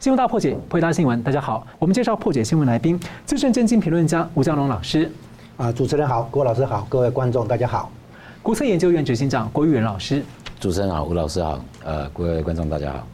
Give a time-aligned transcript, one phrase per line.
[0.00, 1.20] 新闻大破解，回答新闻。
[1.24, 5.10] 大家好，我们介绍破解新闻来宾，资深政经评论家吴江龙老师。
[5.56, 7.90] 啊，主持人好，郭老师好，各位观众大家好。
[8.40, 10.22] 国策研究院执行长郭玉元老师。
[10.60, 13.04] 主持人好，吴老师好，呃，各位观众大家好。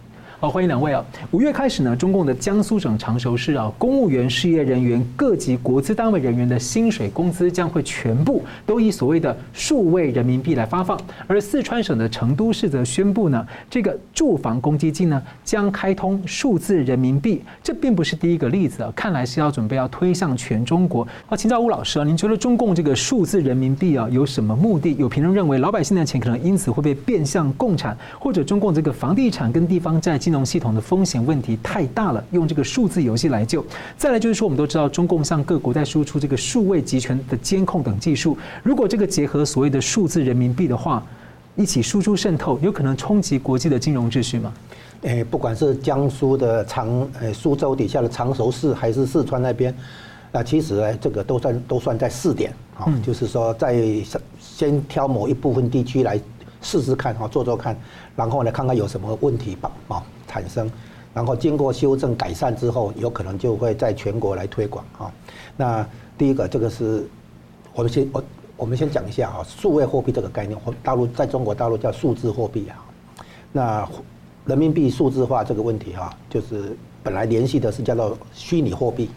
[0.44, 1.02] 好，欢迎两位啊！
[1.30, 11.00] 五月开始呢，中共的江苏省常熟市啊，公务员、事业人员、各级国资单位人员的薪水、工资将会全部都以所谓的数位人民币来发放。
[11.26, 17.40] 而四川省的成都市则宣布呢，这个住房公积金呢将开通数字人民币。
[17.62, 21.08] 这并不是第一个例子啊，看来是要准备要推向全中国。
[21.24, 24.94] 好，请教吴老师啊，您觉得中共这个数字人民币啊有什么目的？
[24.98, 30.33] 有评论认为，老百姓的钱可能因此会被变相共产，或者中共这个房地产跟地方债金。
[30.34, 33.64] 金融系统的风险问题太大了，用这个数字游戏来救。
[33.96, 38.36] 再来就是说，我们都知道中共向各国在输出这个数位集权的监控等技术。
[38.64, 41.00] 如果这个结合所谓的数字人民币的话，
[41.54, 44.52] 一起输出渗透，有可能冲击国际的金融秩序吗？
[45.02, 49.72] 诶，不管是江苏的常诶苏州底下的常熟市，还是四川那边，
[50.32, 53.80] 那其实呢，这个都算都算在试点啊，就是说在
[54.40, 56.20] 先挑某一部分地区来
[56.60, 57.78] 试试看哈，做做看，
[58.16, 60.02] 然后呢，看看有什么问题吧啊。
[60.26, 60.70] 产生，
[61.12, 65.12] 然后经过修正改善之后，有可能就会在全国来推广啊。
[65.56, 65.86] 那
[66.18, 67.08] 第一个，这个是
[67.74, 68.24] 我们先我
[68.56, 72.84] 我们先讲一下啊，数位货币这个概念，大陆在中国大陆叫数字货币啊。
[73.52, 73.88] 那
[74.46, 79.08] 人民币数字化这个问题哈，就是本来联系的是叫做虚拟货币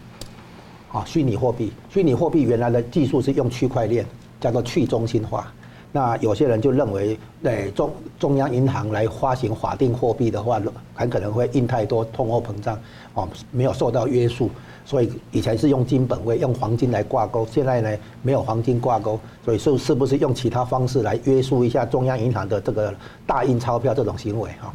[0.92, 4.06] 啊，虚拟货币，虚拟货币原来的技术是用区块链，
[4.40, 5.52] 叫做去中心化。
[5.90, 10.60] 那有些人就认为，对中中央银行来发行法定货币的话，
[10.94, 12.78] 很可能会印太多，通货膨胀，
[13.14, 14.50] 哦，没有受到约束，
[14.84, 22.94] 所以以前是用金本位，用黄金来挂钩，现在呢没有黄金挂钩，所以是是不是用其他方式来约束一下中央银行的这个
[23.26, 24.70] 大印钞票这种行为哈？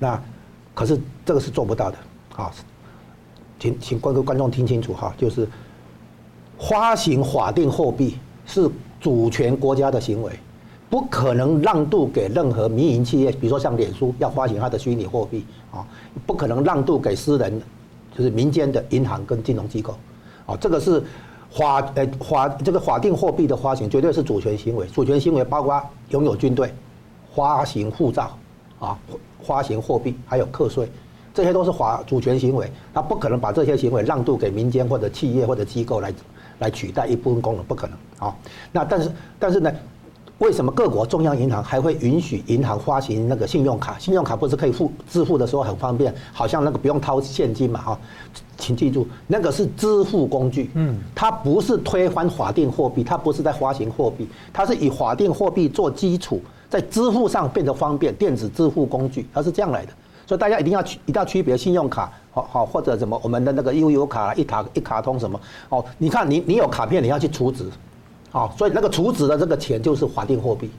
[0.00, 0.20] 那
[0.74, 1.96] 可是这个是做不到的，
[2.34, 2.50] 啊，
[3.60, 5.48] 请请各位观众听清楚哈，就是
[6.58, 8.68] 发行法定货币是
[9.00, 10.32] 主权国家的行为。
[10.88, 15.84] 不可能让渡给任何民营企业，比如说像脸书要发行它的虚拟货币啊，
[16.24, 17.60] 不可能让渡给私人，
[18.16, 19.96] 就是民间的银行跟金融机构，
[20.46, 21.02] 啊，这个是
[21.50, 26.72] 法呃法这个法定货币的发行绝对是主权行为，主权行为包括拥有军队、
[27.34, 28.38] 发行护照
[28.78, 28.96] 啊、
[29.42, 30.88] 发行货币还有课税，
[31.34, 36.14] 这些都是法主权行为，它不可能把这些行为让渡给民间或者企业或者机构来
[36.60, 38.36] 来取代一部分功能，不可能啊。
[38.70, 39.72] 那但是但是呢？
[40.38, 43.98] 为什么各国中央银行还会允许银行发行那个信用卡？
[43.98, 47.80] 信用卡不是可以付支付的时候很方便，好像那个不用掏现金嘛？
[47.80, 47.98] 哈，
[48.58, 59.92] 请记住，那个是支付工具，嗯，它不是推翻法定货币，它不是在发行货币，它是以法定货币做基础，在支付上变得方便，电子支付工具，它是这样来的。
[60.26, 65.82] 所以大家一定要区一定要区别信用卡，好好或者什么我们的那个悠游卡、一卡一卡通什么哦？
[65.96, 67.70] 你看你你有卡片，你要去储值。
[68.32, 70.70] 啊，所以那个储值的这个钱就是法定货币，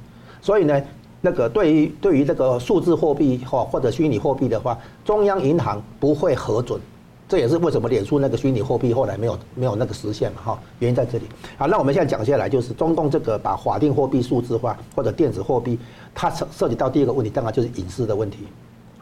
[0.41, 0.81] 所以呢，
[1.21, 6.79] 那个对于对于这个数字货币或或者虚拟货币的话，中央银行不会核准，
[7.27, 11.25] 这也是为什么脸书那个虚拟货币后来没有没有那个实现嘛，哈，原因在这里。
[11.57, 15.79] 好，那我们现在讲下来，就是中共这个把法定货币数字化或者电子货币，
[16.13, 18.39] 它涉涉及到第一个问题，当然就是隐私的问题。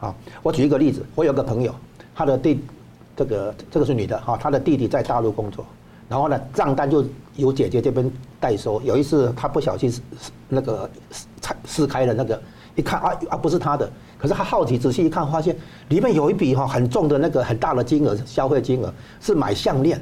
[0.00, 1.74] 啊，我举一个例子，我有个朋友，
[2.14, 2.60] 他的弟，
[3.16, 5.64] 这个这个是女的哈，他的弟弟在大陆工作。
[6.08, 8.80] 然后呢，账单就由姐姐这边代收。
[8.82, 10.00] 有一次他不小心撕
[10.48, 10.88] 那个
[11.40, 12.40] 拆撕开了那个，
[12.74, 15.56] 一看啊啊不是他的，可是他好奇仔细一看，发现
[15.88, 20.00] 里面有一笔哈很重的那个很大的金额消费金额，是买项链，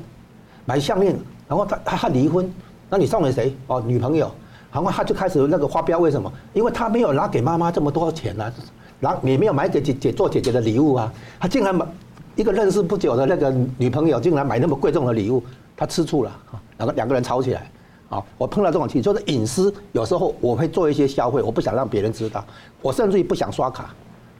[0.66, 1.16] 买项链。
[1.47, 2.50] 然后他他离婚，
[2.88, 3.54] 那你送给谁？
[3.66, 4.31] 哦，女朋友。
[4.72, 6.32] 然后他就开始那个发飙，为什么？
[6.53, 8.53] 因为他没有拿给妈妈这么多钱啊，
[8.98, 11.86] 然后也没有买给姐姐做姐姐的礼物啊，他竟然买
[12.34, 15.41] 一个认识不久的那个女朋友，竟然买那么贵重的礼物。
[15.77, 17.71] 他吃醋了啊，两个两个人吵起来，
[18.09, 22.45] 啊，我碰到这种情况，就是隐私，有时候我会做一些消费，我不想让别人知道，
[22.81, 23.93] 我甚至于不想刷卡，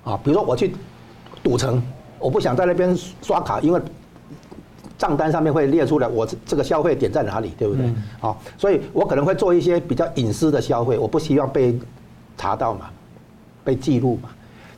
[0.05, 0.75] 啊，比如说我去
[1.43, 1.83] 赌城，
[2.21, 3.81] 我不想在那边刷卡，因为
[4.97, 7.85] 账单上面会列出来我这个消费点在哪里，对不对？
[8.21, 11.77] 啊，所以我可能会做一些比较隐私的消费，我不希望被
[12.37, 12.91] 查到嘛，
[13.65, 14.29] 被记录嘛。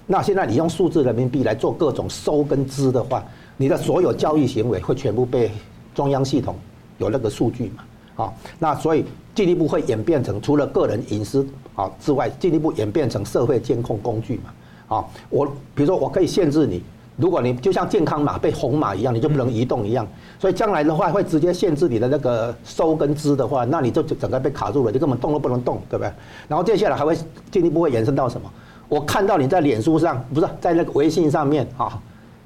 [0.07, 3.23] 那现在你用数字人民币来做各种收跟支的话，
[3.59, 5.51] 你的所有交易行为会全部被。
[5.97, 6.55] 中央系统
[6.99, 8.25] 有那个数据嘛？
[8.25, 9.05] 啊，那所以
[9.35, 14.97] 进一步会演变成除了个人隐私啊之外，进一步演变成社会监控工具嘛？
[14.97, 16.83] 啊，我比如说我可以限制你，
[17.17, 20.07] 如果你就像健康码被红码一样，你就不能移动一样。
[20.39, 26.13] 所以将来的话会直接限制你的那个收跟支的话，那你就整个被卡住了，你根本动都不能动，对不对？
[26.47, 27.17] 然后接下来还会
[27.51, 28.51] 进一步会延伸到什么？
[28.89, 32.01] 我看到你在脸书上不是在那个微信上面啊，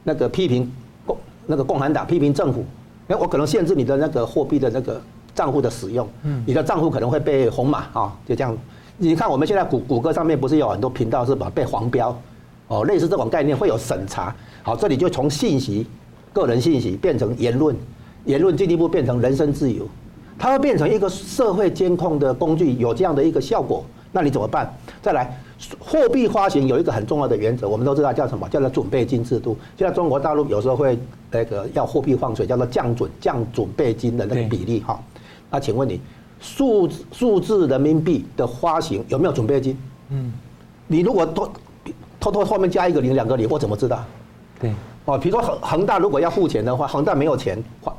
[0.05, 0.73] 那个批评
[1.05, 2.64] 共那个共产党批评政府，
[3.10, 5.02] 哎，我可能限制你的那个货币的那个
[5.34, 8.56] 账户的使用，嗯，你的账户可能会被红码啊，就这样。
[8.98, 11.50] 你看我们现在谷谷歌上面不是有很多频道是吧？
[11.52, 12.16] 被黄标，
[12.68, 14.32] 哦，类似这种概念会有审查。
[14.62, 15.84] 好，这里就从信息、
[16.32, 17.74] 个人信息变成言论，
[18.26, 19.84] 言论进一步变成人身自由，
[20.38, 24.72] 它会变成一个社会监控的工具，有这样的一个效果，那你怎么办？
[25.02, 25.36] 再来。
[25.78, 28.48] 货币发行有一个很重要的原则，我们都知道叫什么？
[28.48, 29.56] 叫做准备金制度。
[29.76, 30.98] 现在中国大陆有时候会
[31.30, 34.98] 那个要货币放水，叫做降准降准备金的那个比例哈。
[35.50, 36.00] 那请问你
[36.40, 39.76] 数数字人民币的发行有没有准备金？
[40.08, 40.32] 嗯，
[40.86, 41.50] 你如果偷
[42.18, 44.02] 偷偷后面加一个零两个零，我怎么知道？
[44.58, 44.72] 对，
[45.04, 47.92] 哦，比如说恒恒大如果要付钱的话，恒大没有钱还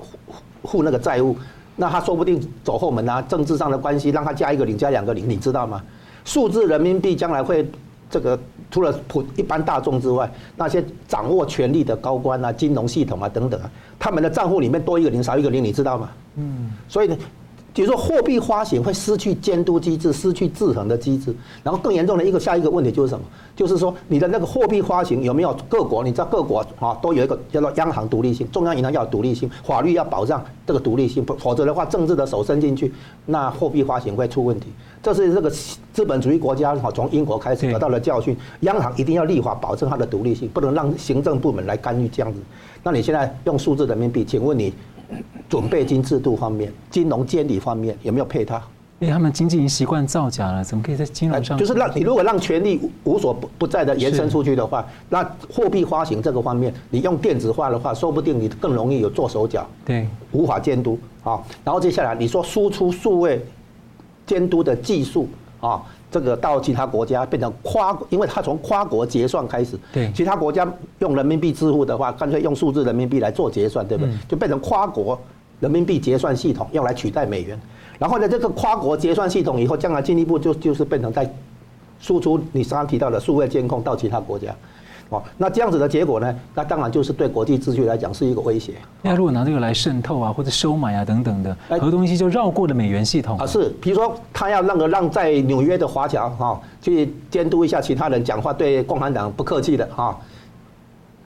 [0.63, 1.35] 付那个债务，
[1.75, 5.81] 那他说不定走后门啊，政治上的关系让他加一个零加两个零，你知道吗？
[6.25, 7.69] 数字人民币将来会
[8.09, 8.37] 这个
[8.69, 13.69] 除了普一般大众之外，那些掌握权力的高官啊、金融系统啊等等啊，
[13.99, 16.09] 他们的账户里面多一个零少一个零，你知道吗？
[16.35, 17.17] 嗯，所以呢。
[17.73, 21.33] 比如说货币发行会失去监督机制，失去制衡的机制，
[21.63, 23.23] 然后更严重的一个下一个问题就是什么？
[23.55, 26.03] 就是说你的那个货币发行有没有各国？
[26.03, 32.93] 你知道各国啊都有一个叫做央行独立性，中央银行要有独立性，法律要保障这个独立性，否则的话政治的手伸进去，
[33.27, 34.67] 那货币发行会出问题。
[35.03, 42.39] 这是这个资本主义国家哈从英国开始得到了教训，央行一定要立法保证它的独立性，不能让行政部门来干预这样子。
[42.83, 44.73] 那你现在用数字人民币，请问你？
[45.49, 48.61] 准备金制度方面，金融监理方面有没有配套？
[48.99, 51.57] 因为他们经济已经习惯造假了，怎么可以在金融上？
[51.57, 55.21] 就是让你如果让权力无所不不在的延伸出去的话，那
[55.53, 61.41] 货币发行这个方面，你用电子化的话，说不定你更容易有做手脚，对，无法监督啊。
[61.65, 63.45] 然后接下来你说输出数位
[64.31, 65.27] 监督的技术
[65.59, 65.81] 啊。
[66.09, 70.69] 这个到其他国家变成跨，因为它从跨国结算开始，对，其他国家
[70.99, 74.13] 用人民币支付的话，干脆用数字人民币来做结算，对不对？
[74.27, 75.17] 就变成跨国
[75.61, 77.57] 人民币结算系统，用来取代美元。
[77.97, 81.33] 然后呢，这个跨国结算系统以后，将来进一步就就是变成在
[82.01, 84.53] 输出你刚刚提到的数位监控到其他国家。
[85.11, 86.33] 哦，那这样子的结果呢？
[86.55, 88.75] 那当然就是对国际秩序来讲是一个威胁。
[89.01, 93.45] 那如果拿这个来渗透啊，或者收买啊等等的，很多东西就绕过了美元系统啊。
[93.45, 100.17] 是，比如说他要那个让在纽约的华侨哈去监督一下其他人讲话，对共产党不客气的哈，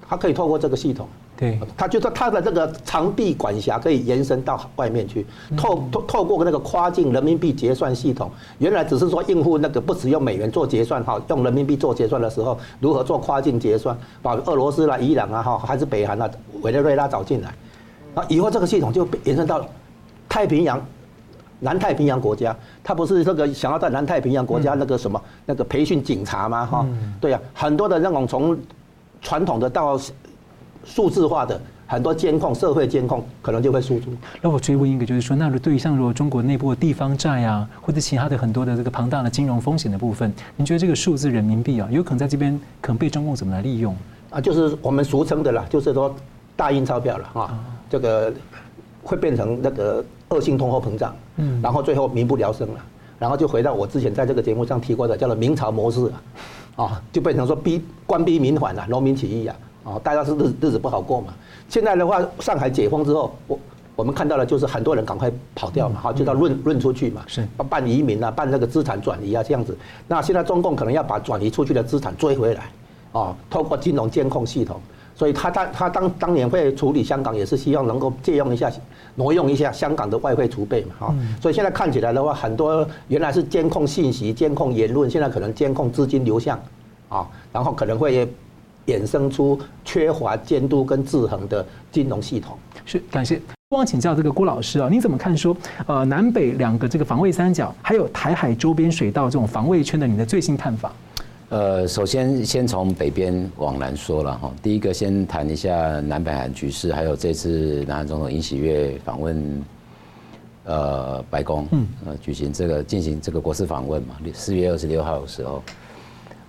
[0.10, 1.08] 他可以透过这个系统。
[1.38, 5.26] 对，他就说他的这个长臂管辖可以延伸到外面去，
[5.58, 16.30] 透透透过那个跨境人民币结算系统，原来只是说应付那个不使用美元做结算哈，用人民币做结算的时候，如何做跨境结算，把俄罗斯啦、伊朗啊哈，还是北韩啊、
[16.62, 17.54] 委内瑞拉找进来，
[18.14, 19.66] 啊，以后这个系统就延伸到
[20.30, 20.82] 太平洋、
[21.60, 26.66] 南太平洋国家，他不是这个想要在南太平洋国家那个什么那个培训警察吗？
[26.66, 26.88] 哈，
[27.20, 28.58] 对呀，很多的那种从
[29.22, 30.00] 传统的到。
[30.86, 34.12] 数字化的很多监控，社会监控可能就会输出。
[34.42, 43.96] 那我追问一个，就是说，那对于像如果中国内部的地方债啊，或者其他的很多的这个庞大的金融风险的部分，你觉得这个数字人民币啊，有可能在这边可能被中共怎么来利用？
[44.30, 46.16] 啊，就是我们俗称的啦，就是说
[46.56, 47.60] 大印钞票了啊，
[47.90, 48.34] 这个
[49.04, 52.80] 会变成那个恶性通货膨胀，嗯，然后最后民不聊生了，
[53.20, 56.12] 然后就回到我之前在这个节目上提过的，叫做明朝模式
[56.76, 59.56] 啊，就变成说逼官逼民反了，农民起义啊。
[59.86, 61.34] 哦，大家是日日子不好过嘛。
[61.70, 63.60] 现在的话，上海解封之后，我
[63.96, 69.78] 我们看到了就是很多人赶快跑掉嘛，好，就到润润出去嘛，是办移民啊，办那个资产转移啊这样子。
[70.08, 72.72] 那现在中共可能要把转移出去的资产追回来，
[73.12, 74.82] 啊，透过金融监控系统。
[75.14, 78.70] 所以他他他当当年会处理香港，也是希望能够借用一下
[79.14, 81.16] 挪用一下香港的外汇储备嘛，哈。
[81.40, 86.60] 所以现在看起来的话，很多原来是监控信息、监控言论，现在可能监控资金流向，
[87.08, 88.28] 啊，然后可能会。
[88.88, 92.58] 衍生出缺乏监督跟制衡的金融系统。
[92.86, 93.42] 是，感谢。
[93.70, 100.94] 我想请教这个郭老师啊，你怎么看说，呃，南北两个这个防卫三角，还有台海周边水道这种防卫圈的，你的最新看法？
[101.50, 104.54] 呃，首先先从北边往南说了哈。
[104.62, 109.64] 第一个先谈一下南北韩局势，还有这次南韩总统尹喜月访问，
[110.66, 115.64] 呃，白宫，嗯，呃，举行这个进行这个国事访问嘛，四月二十六号的时候，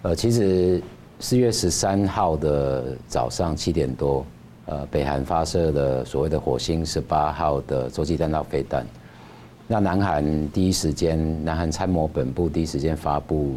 [0.02, 0.82] 呃，其实。
[1.18, 4.24] 四月十三号的早上七点多，
[4.66, 8.86] 呃，北韩发射了所谓的火星十八号的洲际弹道飞弹。
[9.66, 13.54] 那南韩第一时间，南韩参谋本部第一时间发布，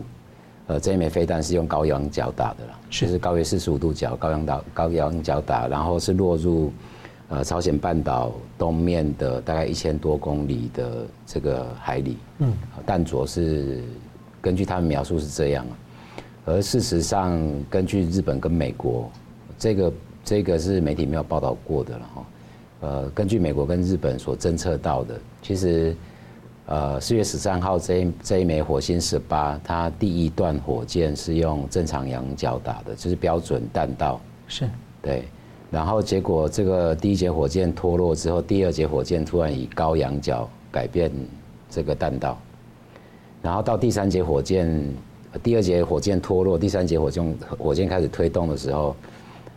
[0.67, 6.71] 呃，这一枚飞弹是用高仰角打的了，就是高约四十五度角高仰导高仰角打，然后是落入
[7.27, 12.17] 呃朝鲜半岛东面的大概一千多公里的这个海里。
[12.37, 12.53] 嗯，
[12.85, 13.83] 弹着是
[14.41, 15.65] 根据他们描述是这样。
[16.45, 19.09] 而事实上，根据日本跟美国，
[19.57, 19.93] 这个
[20.23, 22.25] 这个是媒体没有报道过的了哈。
[22.81, 25.95] 呃，根据美国跟日本所侦测到的，其实，
[26.65, 34.19] 呃，四月十三号这一这一枚火星十八，它第一段火箭是用正常仰角打的，就是标准弹道。
[34.47, 34.69] 是。
[35.01, 35.25] 对。
[35.69, 41.11] 然后结果这个第一节火箭脱落之后，第二节火箭突然以高仰角改变
[41.69, 42.39] 这个弹道，
[43.43, 44.67] 然后到第三节火箭，
[45.43, 48.95] 第二节火箭脱落，第三节火箭火箭开始推动的时候，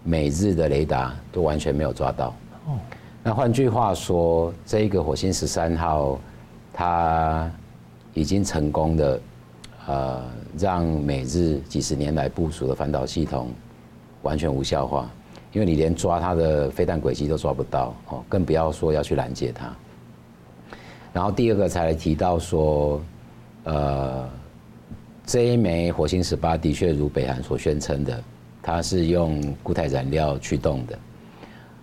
[0.05, 2.35] 美日的雷达都完全没有抓到。
[2.67, 2.79] 哦。
[3.23, 6.19] 那换句话说，这一个火星十三号，
[6.73, 7.50] 它
[8.14, 9.21] 已经成功的，
[9.87, 10.23] 呃，
[10.59, 13.49] 让美日几十年来部署的反导系统
[14.23, 15.09] 完全无效化，
[15.52, 19.73] 因为你连抓它的飞弹轨迹都抓不到，哦，更不要说要去拦截它。
[21.12, 23.00] 然后第二个才提到说，
[23.64, 24.29] 呃，
[25.26, 28.23] 这一枚火星十八的确如北韩所宣称的，
[28.62, 30.99] 它是用固态燃料驱动的，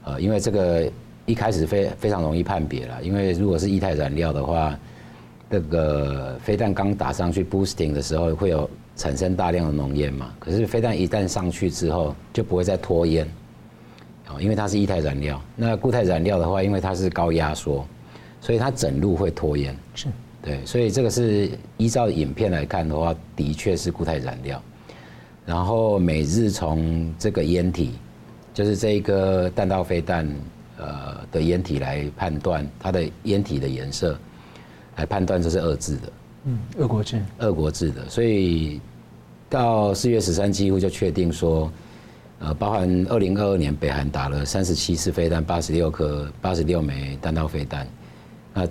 [0.05, 0.91] 呃，因为这个。
[1.25, 4.75] 一开始非非常容易判别了，因为如果是液态燃料的话，
[5.48, 10.34] 那个飞弹刚打上去 boosting 的时候会有产生大量的浓烟嘛。
[10.39, 13.27] 可是飞弹一旦上去之后就不会再拖烟，
[14.27, 15.39] 哦，因为它是液态燃料。
[15.55, 17.86] 那固态燃料的话，因为它是高压缩，
[18.41, 19.77] 所以它整路会拖烟。
[19.93, 20.08] 是，
[20.41, 24.62] 对，所以这个是依照影片来看的话，的确是固态燃料。
[25.46, 27.91] 然后每日从这个烟体，
[28.53, 30.27] 就是这一个弹道飞弹。
[30.81, 34.17] 呃的烟体来判断它的烟体的颜色，
[34.96, 36.12] 来判断这是二制的，
[36.46, 38.79] 嗯，俄国制，俄国制的，所以
[39.50, 41.69] 到四月十三几乎就确定说，
[42.39, 47.86] 呃，包含二零二二年北韩打了三十七次飞弹，八十六颗八十六枚弹道飞弹，
[48.53, 48.65] 那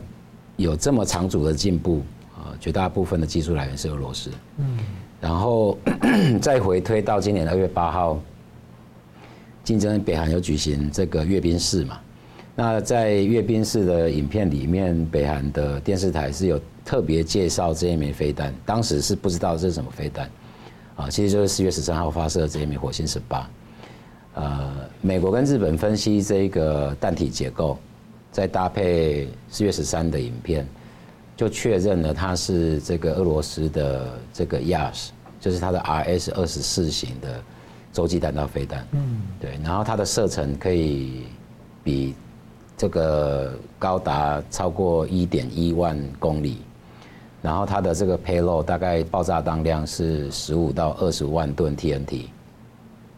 [0.59, 2.03] 有这么长足的进步，
[2.37, 4.79] 呃，绝大部分的技术来源是俄罗斯，嗯，
[5.21, 5.79] 然后
[6.43, 8.21] 再回推到今年二月八号。
[9.65, 12.01] 竞争北韩有举行这个阅兵式嘛？
[12.57, 20.31] 那在阅兵式的影片里面，北韩的电视台是有特别介绍这一枚飞弹，当时是不知道这是什么飞弹，
[20.97, 23.51] 啊，其实就是四月十三号发射的这一枚火星十八。
[24.35, 24.73] 呃，
[25.03, 27.79] 美国跟日本分析这个弹体结构，
[28.39, 30.65] 再搭配四月十三的影片，
[31.37, 35.09] 就确认了它是这个俄罗斯的这个 Yars，
[35.41, 37.43] 就是它的 RS 二十四型的。
[37.91, 41.25] 洲际弹道飞弹，嗯，对，然后它的射程可以
[41.83, 42.15] 比
[42.77, 46.59] 这个高达超过一点一万公里，
[47.43, 52.27] 然后它的这个 payload 大概爆炸当量是十五到二十万吨 TNT，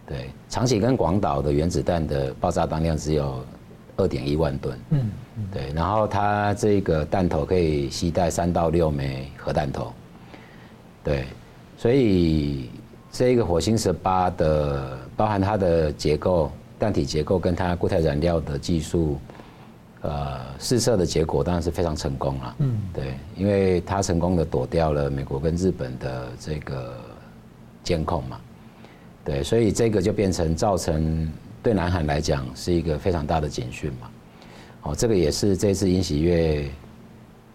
[0.07, 3.45] 对，长崎跟广岛的原子弹的爆炸当量只有
[4.01, 5.11] 二点一万吨，嗯，
[5.53, 9.93] 对，然后它这个弹头可以携带三到六枚核弹头，
[11.05, 11.27] 对，
[11.77, 12.71] 所以。
[13.13, 19.19] 这一个火星十八的，包含它的结构、弹体结构跟它固态燃料的技术，
[20.03, 22.55] 呃，试射的结果当然是非常成功了。
[22.61, 26.95] 嗯，对，因为它成功的躲掉了美国跟日本的这个
[27.83, 28.39] 监控嘛。
[29.25, 31.29] 对，所以这个就变成造成
[31.63, 34.11] 对南韩来讲是一个非常大的警讯嘛。
[34.83, 36.71] 哦，这个也是这次尹喜月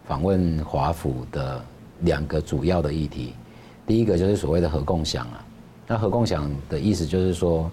[0.05, 1.63] 访问华府的
[2.01, 3.33] 两个主要的议题。
[3.87, 5.45] 第一个就是所谓的核共享啊。
[5.87, 7.69] 那核共享的意思就是说，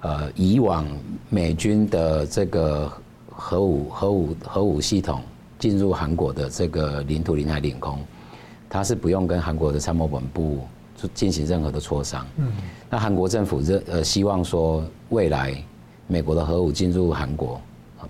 [0.00, 0.86] 呃，以往
[1.28, 2.90] 美军的这个
[3.30, 5.22] 核武、核武、核武系统
[5.58, 7.98] 进入韩国的这个领土、领海、领空，
[8.68, 10.60] 它是不用跟韩国的参谋本部
[11.14, 12.26] 进行任何的磋商。
[12.36, 12.52] 嗯。
[12.88, 15.54] 那韩国政府认呃希望说，未来
[16.06, 17.60] 美国的核武进入韩国，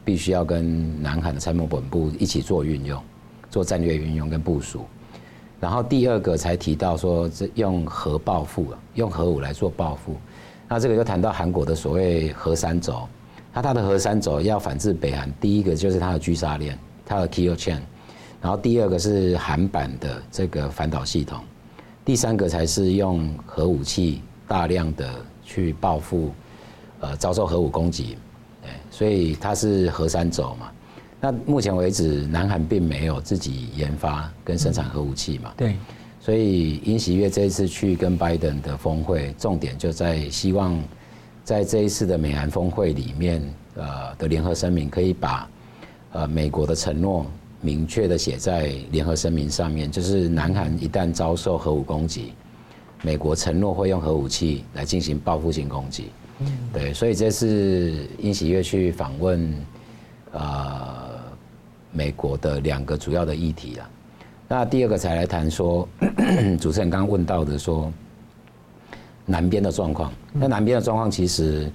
[0.05, 3.03] 必须要跟南韩的参谋本部一起做运用，
[3.51, 4.87] 做战略运用跟部署。
[5.59, 10.15] 然后第二个才提到说，这用核报复，用核武来做报复。
[10.69, 13.09] 那这个就谈到韩国的所谓核三轴，
[13.53, 17.81] 那它的核三轴要反制北韩，第一个就是它的狙杀链，它的 kill chain，
[18.41, 21.41] 然后第二个是韩版的这个反导系统，
[22.05, 25.11] 第三个才是用核武器大量的
[25.45, 26.31] 去报复，
[27.03, 28.17] 呃，遭受核武攻击，
[28.91, 30.71] 所以它是核三轴嘛。
[31.21, 35.53] 那目前为止，南韩并没有自己研发跟生产核武器嘛？
[35.57, 35.77] 对。
[36.21, 40.81] 所以尹喜月这一次去跟拜登的峰会，重点就在希望
[41.43, 43.43] 在这一次的美韩峰会里面，
[43.75, 45.51] 呃的联合声明可以把
[46.13, 47.27] 呃美国的承诺
[47.61, 52.33] 明确的写在联合声明上面，就是南韩一旦遭受核武攻击，
[53.03, 56.13] 美国承诺会用核武器来进行报复性攻击。
[56.47, 56.53] 嗯。
[56.73, 59.55] 对，所以这次尹喜月去访问，
[60.33, 61.13] 呃。
[61.95, 63.91] 美国的两个主要的议题啊，
[64.49, 65.87] 那第二个才来谈说，
[66.59, 67.93] 主持人刚刚问到的说，
[69.27, 70.11] 南边的状况。
[70.33, 71.71] 那南边的状况其实，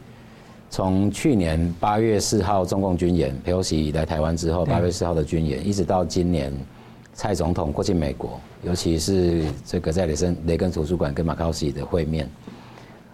[0.72, 6.52] 从去年八月四号中共军演，佩洛西来台湾之后，八月四号的军演，一直到今年
[7.14, 12.28] 蔡总统过去美国，尤其是这个在雷森雷根图书馆跟马卡西的会面，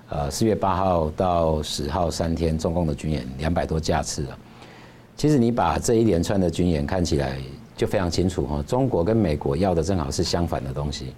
[0.10, 4.38] 呃，四月八号到十号三天，中共的军演两百多架次了。
[5.16, 7.38] 其实你把这一连串的军演看起来
[7.76, 11.14] 就非常清楚哈，中国跟美国要的正好是相反的东西。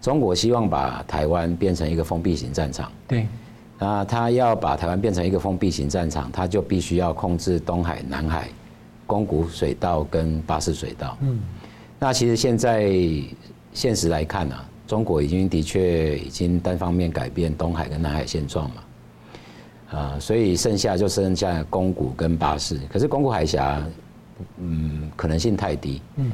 [0.00, 3.26] 中国希望把台湾变成一个封闭型战场，对。
[3.78, 8.48] 那他要把台湾变成一个封闭型战场，他就必须要控制东海、南海、
[9.06, 11.16] 宫古水道跟巴士水道。
[11.20, 11.40] 嗯。
[11.98, 12.92] 那其实现在
[13.72, 18.76] 现实来看啊，中国已经的确已经单方面改变东海跟南海现状嘛。
[19.98, 23.84] 啊，所以剩下就剩下宫古跟巴士，可是宫古海峡，
[24.58, 26.00] 嗯，可能性太低。
[26.16, 26.30] 嗯。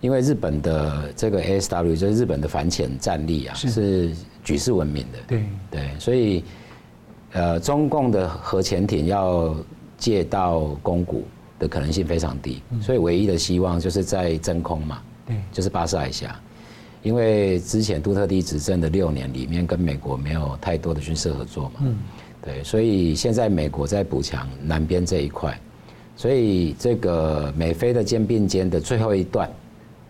[0.00, 4.12] 因为日本的这个 ASW 就是日本的反潜战力啊，是
[4.44, 5.18] 举世闻名的。
[5.28, 6.44] 对对，所以。
[7.32, 9.54] 呃，中共的核潜艇要
[9.98, 11.24] 借到宫古
[11.58, 16.40] 的可能性非常低，所以唯一的希望就是在真空嘛，对，就是巴士海峡，
[17.06, 21.96] 因为之前杜特地执政的六年里面跟美国没有太多的军事合作嘛，嗯，
[22.42, 25.56] 对，所以现在美国在补强南边这一块，
[26.16, 29.48] 所以这个美菲的肩并肩的最后一段，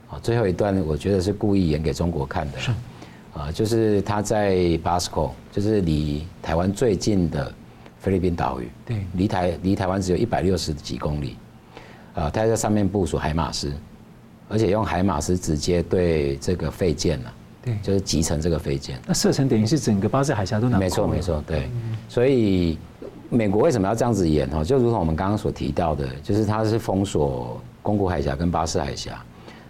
[0.08, 2.58] 啊，最后一段我觉得是故意演给中国看的。
[3.34, 7.52] 啊，就是他在巴斯科，就是离台湾最近的
[7.98, 11.36] 菲律宾岛屿，对，离台离台湾只有一百六十几公里，
[12.14, 13.70] 啊，他在上面部署海马斯，
[14.48, 19.00] 而且用海马斯直接对这个废舰了，对，就是集成这个废舰。
[19.06, 20.78] 那射程等于是整个巴士海峡都拿。
[20.78, 21.68] 没错没错，对，
[22.08, 22.78] 所以
[23.28, 24.48] 美国为什么要这样子演？
[24.50, 29.22] 哈，就如同我们刚刚所提到的，就是它是封锁宫古海峡跟巴士海峡。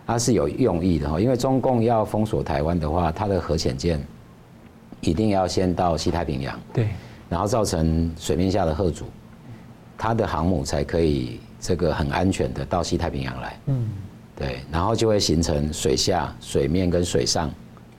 [0.09, 4.01] 它是有用意的哈，因为中共要封锁台湾的话，它的核潜舰
[5.01, 6.91] 一定要先到西太平洋，对，
[7.29, 9.07] 然后造成水面下的吓阻，
[9.99, 13.89] 它的航母才可以这个很安全的到西太平洋来，嗯，
[14.37, 17.51] 对，然后就会形成水下、水面跟水上、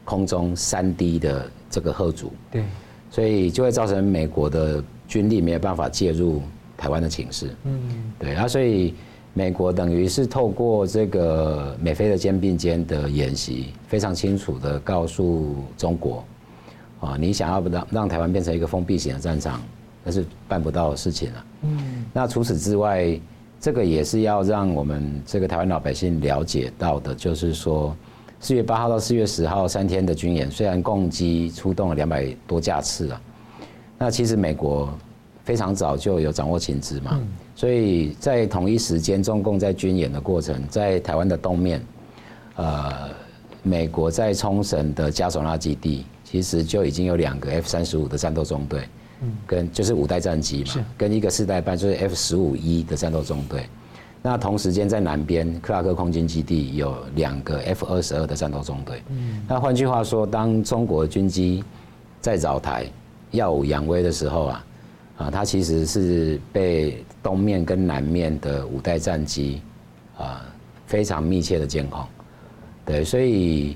[0.05, 2.63] 空中三 D 的这个吓阻，对，
[3.09, 6.41] 所以就会造成美国的军力没有办法介入
[6.77, 7.79] 台湾的情势，嗯，
[8.19, 8.93] 对，然后所以。
[9.33, 16.25] 美国等于是透过这个美菲的肩并肩的演习，非常清楚的告诉中国，
[16.99, 19.62] 啊，你想要让让台湾变成一个封闭型的战场，
[20.03, 21.45] 那是办不到的事情了。
[21.62, 22.03] 嗯。
[22.12, 23.19] 那除此之外，
[23.59, 27.95] 这个也是要让我们这个台湾老百姓了解到的，就是说，
[28.39, 33.21] 四月八号到四月十号三天的军演，虽然共机出动了两百多架次啊，
[33.97, 34.89] 那其实美国
[35.43, 37.11] 非常早就有掌握情资嘛。
[37.13, 41.83] 嗯所以在同一时间，中共在军演的过程，在台湾的东面，
[42.55, 43.09] 呃，
[43.63, 48.89] 美国在冲绳的加索纳基地，其实就已经有两个 F 三十五的战斗中队，嗯，
[49.45, 53.65] 跟就是五代战机嘛，跟一个四代半就是 F 十五 E 的战斗中队。
[54.21, 59.01] 那同时间在南边克拉克空军基地有两个 F 二十二的战斗中队。
[59.10, 61.63] 嗯，那换句话说，当中国军机
[62.19, 62.86] 在扰台
[63.32, 64.63] 耀武扬威的时候啊。
[65.17, 69.63] 啊，它其实是被东面跟南面的五代战机
[70.15, 70.45] 啊
[70.86, 72.06] 非常密切的监控，
[72.86, 73.75] 对，所以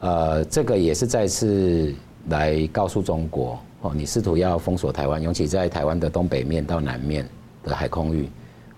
[0.00, 1.94] 呃，这个也是再次
[2.30, 7.28] 来告诉中国哦，你试图要封锁台湾，尤其在台湾的东北面到南面
[7.62, 8.30] 的海空域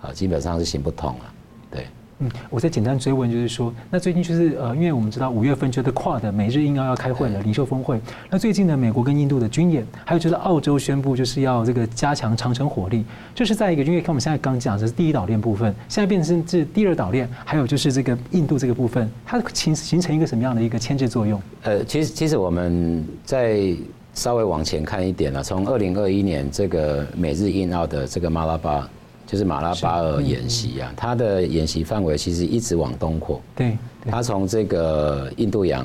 [0.02, 1.32] 啊，基本上是行不通了。
[1.70, 1.86] 对
[2.18, 8.00] 嗯，我再简单追问，就是说，那最近就是呃，因为我们知道五月份就是 QUAD 的美日印澳要开会了，领袖峰会。
[8.28, 21.40] 那最近呢，美国跟印度的军演，还有就是澳洲宣布就是要这个加强长城火力，就是在一个，因为看我们现在刚讲这是第一岛链部分，现在变成是第二岛链，还有就是这个印度这个部分，它形形成一个什么样的一个牵制作用？
[21.62, 23.76] 呃，其实其实我们在
[24.16, 28.90] 稍微往前看一点了，从二零二一年这个美日印澳的这个马拉巴。
[29.28, 33.42] 就是马拉巴尔演习啊，它的演习范围其实一直往东扩。
[33.56, 33.76] 对，
[34.08, 35.84] 它从这个印度洋，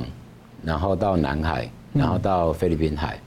[0.64, 3.20] 然后到南海，然后到菲律宾海，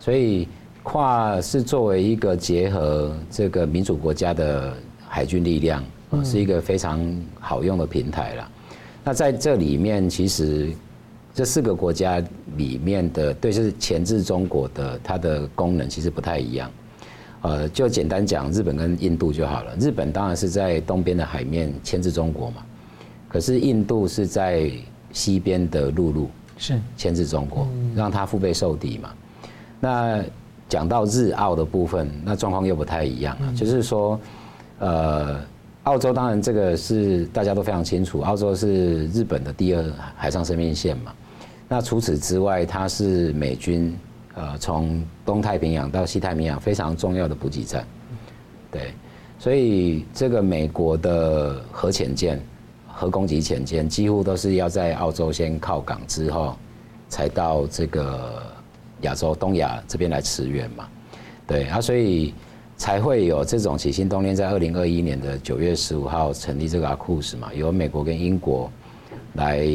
[0.00, 0.48] 所以
[0.82, 4.74] 跨是作为一个结合这个民主国家的
[5.06, 5.84] 海军力量，
[6.24, 7.00] 是一个非常
[7.38, 8.50] 好用的平台了。
[9.04, 10.72] 那在这里面，其实
[11.34, 12.22] 这四个国家
[12.56, 16.70] 里面的，对，就是前置中国的，它的功能其实不太一样。
[17.40, 19.74] 呃，就简单讲日本跟印度就好了。
[19.80, 22.62] 日本当然是在东边的海面牵制中国嘛，
[23.28, 24.70] 可是印度是在
[25.10, 27.66] 西边的陆路是牵制中国，
[27.96, 29.10] 让它腹背受敌嘛。
[29.80, 30.22] 那
[30.68, 33.52] 讲到日澳的部分，那状况又不太一样了。
[33.54, 34.20] 就是说，
[34.78, 35.40] 呃，
[35.82, 41.12] 澳洲当然这个是大家都非常清楚，澳洲是日本的第二海上生命线嘛。
[41.72, 43.96] 那除此之外，它是美军
[44.34, 47.82] 呃从东太平洋到西太平洋非常重要的补给站。
[48.70, 48.92] 对，
[49.38, 52.38] 所以这个美国的核潜舰、
[52.86, 56.54] 核攻击潜舰几乎都是要在澳洲先靠港之后，
[57.08, 58.42] 才到这个
[59.00, 60.86] 亚洲东亚这边来驰援嘛。
[61.46, 62.34] 对啊，所以
[62.76, 68.70] 才会有这种起心动念，在二零二一年的九月十五号成立这个阿库斯嘛，由美国跟英国
[69.34, 69.66] 来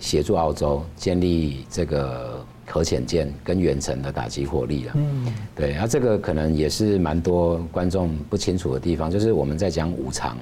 [0.00, 4.92] 协助澳洲建立这个核潜舰跟远程的打击火力了。
[4.96, 10.36] 嗯，对，啊，这个可能也是蛮多观众不清楚的地方，就是我们在讲五常，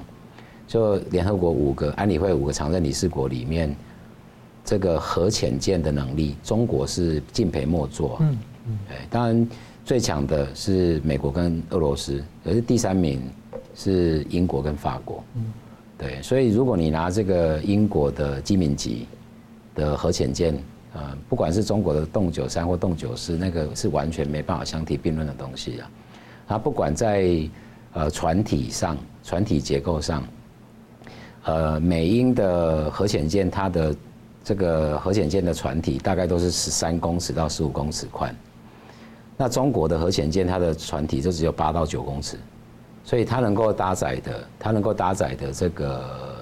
[0.67, 3.75] 就联合国五个安理会五个常任理事国里面，
[4.63, 8.17] 这个核潜舰的能力，中国是敬陪末座。
[8.21, 9.47] 嗯嗯，对，当然。
[9.85, 13.21] 最强的是美国跟俄罗斯，可是第三名
[13.75, 15.23] 是英国跟法国。
[15.35, 15.53] 嗯，
[15.97, 19.07] 对，所以如果你拿这个英国的机敏级
[19.73, 20.57] 的核潜舰，
[20.93, 25.89] 呃，不管是中国的洞九三或洞九四，那个是完全没办法相提并论的东西啊。
[26.47, 27.49] 它不管在
[27.93, 30.23] 呃船体上、船体结构上，
[31.43, 33.95] 呃，美英的核潜舰，它的
[34.43, 38.35] 这个核潜舰的船体大概都是十三公尺到十五公尺宽。
[39.37, 42.37] 那中国的核潜舰，它的船体就只有八到九公尺，
[43.05, 46.35] 所以它能够搭载的，它能够搭载的这个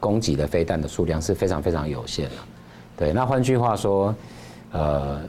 [0.00, 2.36] 攻击的飞弹的数量是非常非常有限的。
[2.96, 4.14] 对，那换句话说，
[4.72, 5.20] 呃，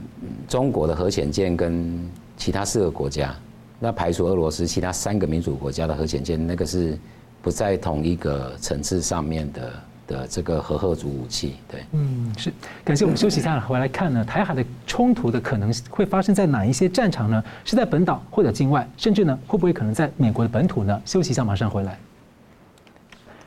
[0.48, 3.34] 中国的核潜舰跟其他四个国家，
[3.78, 6.98] 那排除俄罗斯，其他三个民主国家的核潜舰，那个是
[7.40, 9.72] 不在同一个层次上面的。
[10.10, 12.52] 的这个核核主武器，对，嗯，是，
[12.84, 17.42] 感谢我们休息一下，回来看呢，台海的冲突的可能会发生在哪一些战场呢？
[17.64, 21.00] 是在本岛或者境外，甚至呢，会不会可能在美国的本土呢？
[21.06, 21.96] 休息一下，马上回来。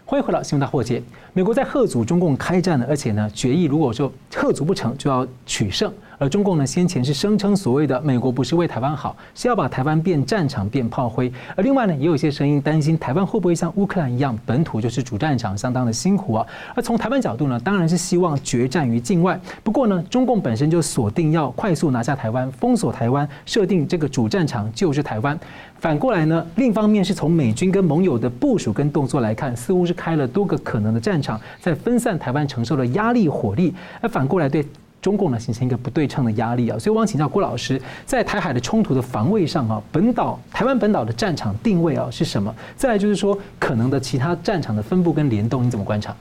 [0.06, 1.02] 欢迎回到新闻大破解。
[1.34, 5.92] 美国在贺阻中共开战呢，而且呢，决议如果说贺阻不成，就要取胜。
[6.24, 11.30] 而中共呢，先前是声称所谓的“美国不是为台湾好”，是要把台湾变战场、变炮灰。
[11.54, 16.48] 而另外呢，也有一些声音担心台湾会不会像乌克兰一样，本土就是主战场，相当的辛苦啊。
[16.76, 19.38] 而从台湾角度呢，当然是希望决战于境外。
[19.66, 25.38] 不过呢，中共本身就锁定要快速拿下台湾，封锁台湾，设定这个主战场就是台湾。
[25.78, 33.76] 反过来呢，另一方面是从美军跟盟友的部署跟动作来看，似乎是开了多个可能的战场，在分散台湾承受的压力火力。
[34.00, 34.66] 而反过来对。
[35.04, 42.56] 中共呢，形成一个不对称的压力啊，所以我想请教郭老师，在台海的冲突的防卫上啊，本岛台湾本岛的战场定位啊是什么？
[42.78, 46.16] 再来就是说，可能的其他战场的分布跟联动，你怎么观察？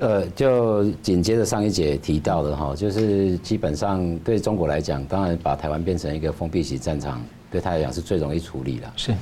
[0.00, 8.92] 呃，就紧接着上一节提到的哈，就是基本上对中国来讲，当然把台湾变成一个封闭型战场，对他来讲是最容易处理的。
[8.96, 9.12] 是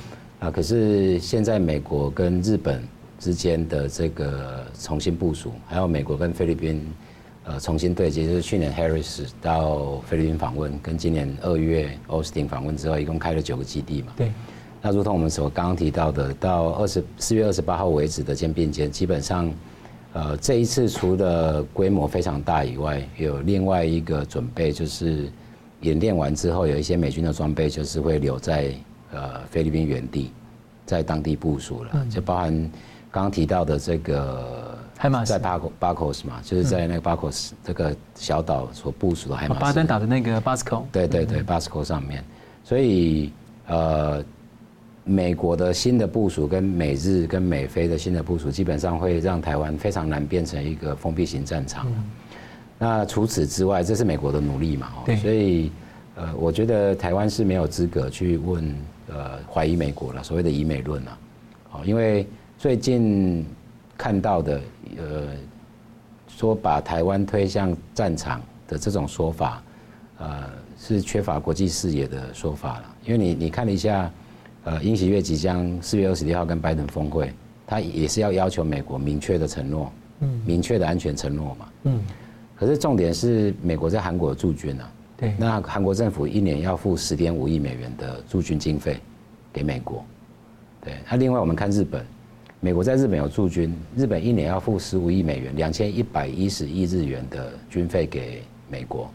[0.41, 2.83] 啊，可是现在美国跟日本
[3.17, 6.85] 之间的这个重新部署，还有美国跟菲律宾。
[7.47, 14.07] 呃，重新对接，就是去年 Harris 到菲律宾访问，跟今年二月 Austin 访问之后，一共开了九个基地嘛。
[14.17, 14.31] 对。
[14.81, 19.53] 那如同我们所刚刚提到的，到二十四月二十八号为止的肩并肩，基本上，
[20.13, 25.29] 呃，这一次除了规模非常大以外，有另外一个准备，就是
[25.81, 28.73] 演练完之后，有一些美军的装备就是会留在
[29.11, 30.31] 呃菲律宾原地，
[30.83, 32.51] 在当地部署了，嗯、就包含
[33.11, 34.75] 刚刚提到的这个。
[35.25, 42.23] 在巴克巴克斯嘛，就是在那个巴克斯这个小岛所部署的海马斯，巴丹岛的那个巴斯科，对对对，巴斯科上面，
[42.63, 43.31] 所以
[43.67, 44.23] 呃，
[45.03, 51.85] 美国的新的部署跟美日跟美菲的新的部署，基本上会让台湾非常难变成一个封闭型战场。
[52.79, 55.71] 那除此之外，这是美国的努力嘛，所以
[56.15, 58.75] 呃，我觉得台湾是没有资格去问
[59.09, 61.17] 呃怀疑美国了，所谓的以美论啊，
[61.73, 62.25] 哦，因为
[62.57, 63.45] 最近。
[63.97, 64.61] 看到的，
[64.97, 65.27] 呃，
[66.27, 69.63] 说把台湾推向战场的这种说法，
[70.17, 70.43] 呃，
[70.77, 72.95] 是缺乏国际视野的说法了。
[73.05, 74.11] 因为你你看了一下，
[74.65, 77.31] 呃，英喜悦即将四月二十六号跟拜登峰会，
[77.65, 82.01] 他也是要要求美国明确的承诺，嗯，明确的安全承诺嘛，嗯。
[82.57, 88.99] 可是重点是美国在韩国驻军啊，对，那韩国政府一年要付十点五亿美元的驻军经费
[89.53, 90.03] 给美国，
[90.81, 90.95] 对。
[91.09, 92.05] 那另外我们看日本。
[92.65, 99.07] 美国在日本有驻军，日本一年要付十五亿美元，两千一百一十亿日元的军费给美国。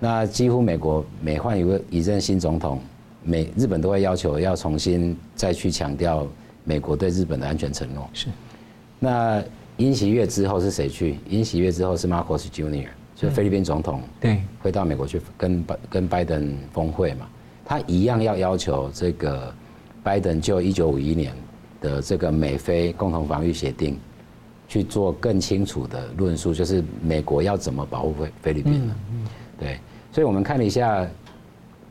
[0.00, 2.80] 那几乎美国每换一个一任新总统，
[3.22, 6.26] 美日本都会要求要重新再去强调
[6.64, 8.10] 美国对日本的安全承诺。
[8.12, 8.26] 是。
[8.98, 9.40] 那
[9.76, 11.20] 尹喜月之后是谁去？
[11.30, 14.02] 尹喜月之后是 Marcos Junior，就菲律宾总统。
[14.18, 14.42] 对。
[14.60, 17.28] 会到美国去跟拜跟拜登峰会嘛？
[17.64, 19.54] 他一样要要求这个
[20.02, 21.32] 拜登就一九五一年。
[21.86, 23.96] 的这个美菲共同防御协定，
[24.66, 28.94] 去做更清楚的论述，就是美国要怎么保护菲菲律宾呢？
[29.60, 29.78] 对，
[30.10, 31.06] 所以我们看了一下，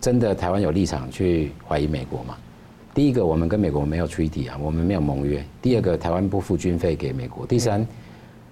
[0.02, 2.36] 真的台湾有立场去怀疑美国吗？
[2.94, 5.44] 第一个，我们跟美国没有 treaty 啊，我们没有盟约。
[5.62, 7.46] 第二个，台湾不付军费给美国。
[7.46, 7.86] 第三，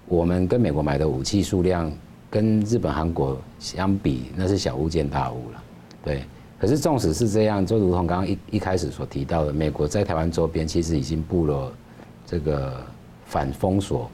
[0.06, 1.92] 我们跟美国买的武器数量
[2.30, 5.62] 跟日本、韩国相比，那是小巫见大巫了。
[6.04, 6.24] 对，
[6.64, 11.70] 可是纵使是这样，就如同刚刚一一开始所提到的，美国在台湾周边其实已经布了
[12.26, 12.80] 这个
[13.26, 14.10] 反封锁、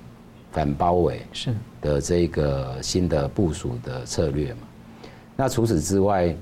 [0.50, 4.62] 反包围是的这个新的部署的策略嘛。
[5.36, 6.34] 那除此之外，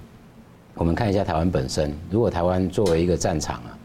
[0.76, 1.94] 我们看一下台湾本身。
[2.10, 3.78] 如果台湾作为一个战场啊，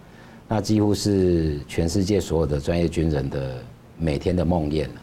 [0.48, 3.62] 那几乎是全世界所有的专业军人的
[3.98, 4.94] 每天的梦魇了。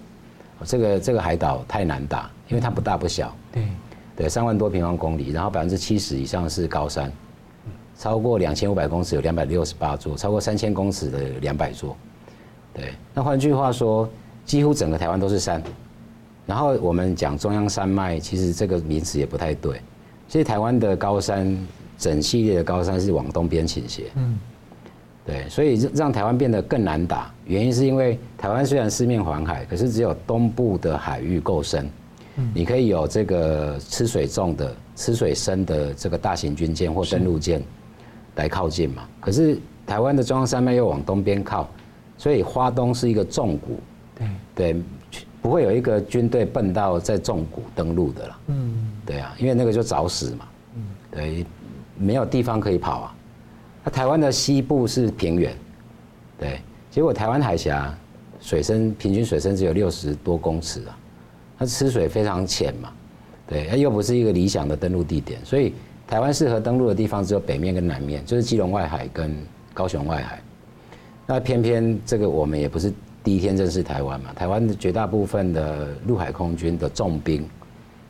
[0.64, 3.36] 这个这个海岛太难打，因为它不大不小。
[3.52, 3.62] 对
[4.16, 7.12] 对，三万多平方公里，然后百分之七十以上是高山，
[7.98, 11.96] 超过两千五百公尺有两百六十八座，超过三千公尺的两百座。
[12.74, 14.08] 对，那换句话说，
[14.44, 15.62] 几乎整个台湾都是山。
[16.46, 19.80] 然后我们讲中央山脉，其实这个名词也不太对。
[20.28, 21.56] 其实台湾的高山。
[22.00, 24.38] 整系列的高山是往东边倾斜，嗯，
[25.26, 31.90] 对，所以让台湾变得更难打，原因是因为台湾虽然四面环海，可是只有东部的海域够深，嗯，
[32.54, 37.62] 你可以有这个吃水重的、吃水深的这个大型军舰或登陆舰
[38.36, 39.08] 来靠近嘛。
[39.20, 41.68] 可是台湾的中央山脉又往东边靠，
[42.18, 43.80] 所以花东是一个重谷，
[44.16, 44.28] 对。
[44.54, 44.82] 对，
[45.40, 51.46] 不会有一个军队笨到在重谷登陆的啦，嗯，对啊，因为那个就找死嘛，嗯，对。
[52.02, 53.14] 没有地方可以跑啊！
[53.84, 55.54] 那台湾的西部是平原，
[56.38, 56.58] 对，
[56.90, 57.94] 结果台湾海峡
[58.40, 60.96] 水深平均水深只有六十多公尺啊，
[61.60, 62.90] 它吃水非常浅嘛，
[63.46, 65.74] 对，它又不是一个理想的登陆地点，所以
[66.06, 69.36] 台湾适合登陆的地方只有北面跟南面，就是基隆外海跟
[69.74, 70.40] 高雄外海。
[71.26, 72.90] 那偏偏这个我们也不是
[73.22, 77.46] 第一天认识台湾嘛，台湾的绝大部分的陆海空军的重兵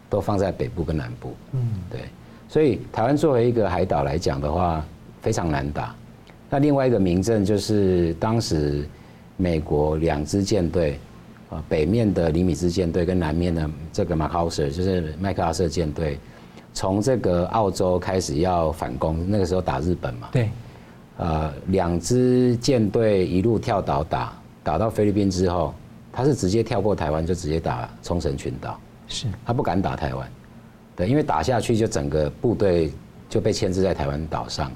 [0.08, 1.60] 都放在北部跟南部，嗯，
[1.90, 2.02] 对。
[2.48, 4.86] 所以台湾作为一个海岛来讲的话，
[5.20, 5.92] 非常难打。
[6.48, 8.88] 那另外一个名证就是当时
[9.36, 11.00] 美国两支舰队，
[11.50, 16.18] 啊，北面的尼米兹舰队跟南面的这个马克奥瑟，就是麦克阿瑟舰队，
[16.72, 20.28] 从这个澳洲开始要反攻，那个时候打日本嘛。
[20.32, 20.48] 对。
[21.16, 24.32] 呃，两支舰队一路跳岛打，
[24.62, 25.74] 打到菲律宾之后，
[26.10, 28.80] 他是直接跳过台湾就直接打冲绳群岛。
[29.06, 29.26] 是。
[29.44, 30.26] 他不敢打台湾。
[30.96, 32.92] 对，因为打下去就整个部队
[33.28, 34.70] 就被牵制在台湾岛上，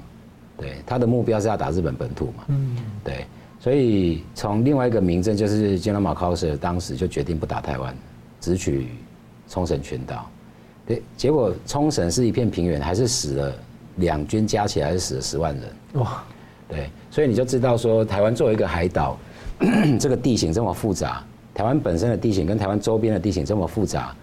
[0.57, 3.25] 对，他的目标是要打日本本土嘛，嗯，对，
[3.65, 7.97] 所以从另外一个名证就是 General McCusker 当时就决定不打台湾，
[8.39, 8.89] 只取
[9.49, 10.29] 冲绳群岛，
[10.85, 13.55] 对，结果冲绳是一片平原，还是死了
[13.95, 16.23] 两军加起来是死了十万人，哇，
[16.69, 19.17] 对，所以你就知道说台湾作为一个海岛，
[19.99, 24.15] 这个地形这么复杂，台湾本身的地形跟台湾周边的地形这么复杂。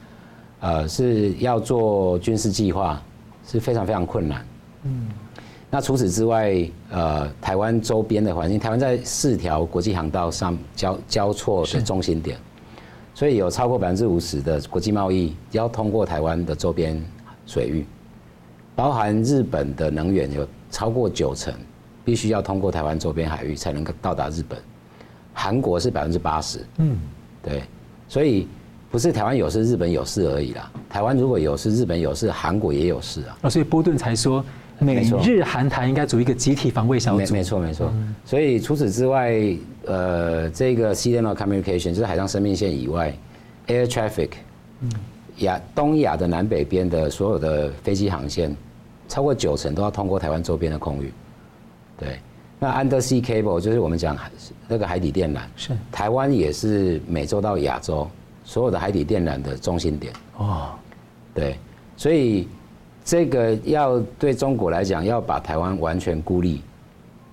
[0.61, 3.03] 呃，是要做军事计划
[3.45, 4.47] 是非常非常困难。
[4.85, 5.09] 嗯，
[5.75, 6.55] 那除此之外，
[6.91, 12.37] 呃，台湾周边的环境，台湾在四条国际航道上交交错的中心点，
[13.15, 17.03] 所以有超过百分之五十的国际贸易要通过台湾的周边
[17.47, 17.87] 水域，
[18.77, 21.55] 包含日本的能源有超过九成
[22.05, 24.59] 必须要通过台湾周边海域才能够到达日本，
[25.33, 26.59] 韩国是百分之八十。
[26.77, 26.99] 嗯，
[27.43, 27.63] 对，
[28.09, 28.47] 所以。
[28.91, 30.71] 不是台湾有事，日本有事而已啦。
[30.87, 33.49] 台湾如果有事，日本有事，韩国也有事啊。
[33.49, 34.45] 所以波顿才说，
[34.83, 37.33] 美日韩台应该组一个集体防卫小组。
[37.33, 37.93] 没错，没错。
[38.25, 39.33] 所以除此之外，
[39.87, 43.13] 呃，这个 CDM Communication 就是海上生命线以外
[43.69, 44.31] ，Air Traffic，
[45.39, 48.57] 亚东亚的南北边的所有的飞机航线，
[49.09, 51.13] 超过九成都要通过台湾周边的空域。
[51.99, 52.19] 对，
[52.59, 54.17] 那 Undersea Cable 就是我们讲
[54.69, 58.09] 那个海底电缆，是台湾也是美洲到亚洲。
[58.45, 60.71] 所有的海底电缆的中心点哦，
[61.33, 61.57] 对，
[61.97, 62.49] 所以
[63.05, 66.63] 这个要对中国来讲，要把台湾完全孤立，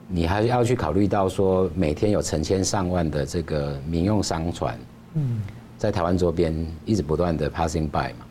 [0.08, 4.78] 你还要去考虑到说，每天有成千上万的这个民用商船，
[5.14, 5.42] 嗯，
[5.78, 8.26] 在台湾周边一直不断的 passing by 嘛，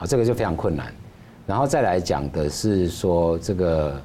[0.00, 0.92] 啊，这个就非常困难。
[1.46, 4.00] 然后再来讲的是说，这个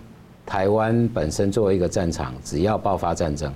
[0.46, 3.52] 台湾本身作为一个战场，只要爆发战争，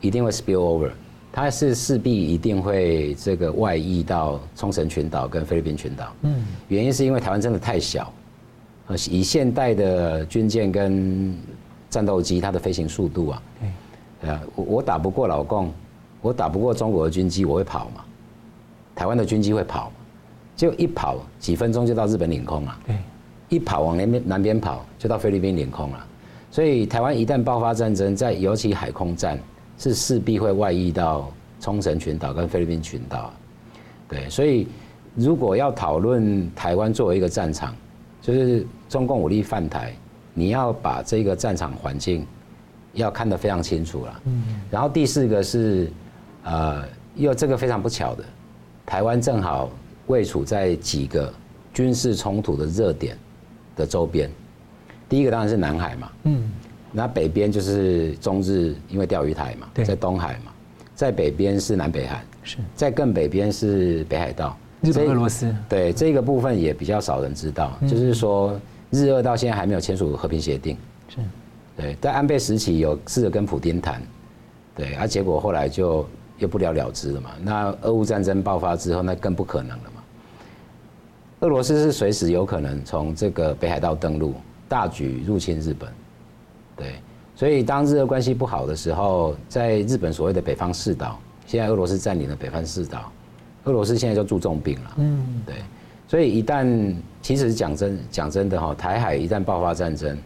[0.00, 0.90] 一定会 spill over。
[1.36, 6.10] 它是势必一定会这个外溢到冲绳群岛跟菲律宾群岛。
[6.22, 8.10] 嗯，原因是因为台湾真的太小，
[9.10, 11.36] 以现代的军舰跟
[11.90, 13.42] 战斗机，它的飞行速度啊，
[14.22, 15.70] 对，啊，我我打不过老共，
[16.22, 18.02] 我打不过中国的军机，我会跑嘛？
[18.94, 19.92] 台湾的军机会跑，
[20.56, 22.78] 就一跑几分钟就到日本领空了。
[22.86, 22.96] 对，
[23.50, 26.06] 一跑往南边南边跑就到菲律宾领空了。
[26.50, 29.38] 所以台湾一旦爆发战争，在尤其海空战。
[29.78, 33.32] 是势必会外溢到冲绳群岛跟菲律宾群岛，
[34.08, 34.66] 对，所以
[35.14, 37.74] 如果要讨论台湾作为一个战场，
[38.22, 39.94] 就是中共武力犯台，
[40.34, 42.26] 你要把这个战场环境
[42.92, 44.22] 要看得非常清楚了。
[44.24, 44.42] 嗯。
[44.70, 45.90] 然后第四个是，
[46.44, 46.84] 呃，
[47.14, 48.24] 又这个非常不巧的，
[48.84, 49.70] 台湾正好
[50.06, 51.32] 位处在几个
[51.72, 53.16] 军事冲突的热点
[53.74, 54.30] 的周边。
[55.08, 56.12] 第一个当然是南海嘛。
[56.24, 56.50] 嗯。
[56.96, 60.50] 那北边就是中日，因为钓鱼台嘛，在东海嘛，
[60.94, 65.54] 在北边是南北韩，是在更北边是北海道，日本俄罗斯。
[65.68, 68.58] 对这个部分也比较少人知道，就是说
[68.90, 70.74] 日俄到现在还没有签署和平协定，
[71.10, 71.18] 是，
[71.76, 74.00] 对，在安倍时期有试着跟普丁谈，
[74.74, 77.30] 对，而结果后来就又不了了之了嘛。
[77.42, 80.02] 那俄乌战争爆发之后，那更不可能了嘛。
[81.40, 84.32] 俄罗斯是随时有可能从这个北海道登陆，
[84.66, 85.86] 大举入侵日本。
[86.76, 86.96] 对，
[87.34, 93.10] 所以当日俄关系不好的时候，在日本所谓的北方四岛，现在俄罗斯占领了北方四岛，
[93.64, 94.94] 俄罗斯现在就注重兵了。
[94.98, 95.56] 嗯，对，
[96.06, 100.16] 所以一旦其实讲真讲真的哈，台海一旦爆发战争，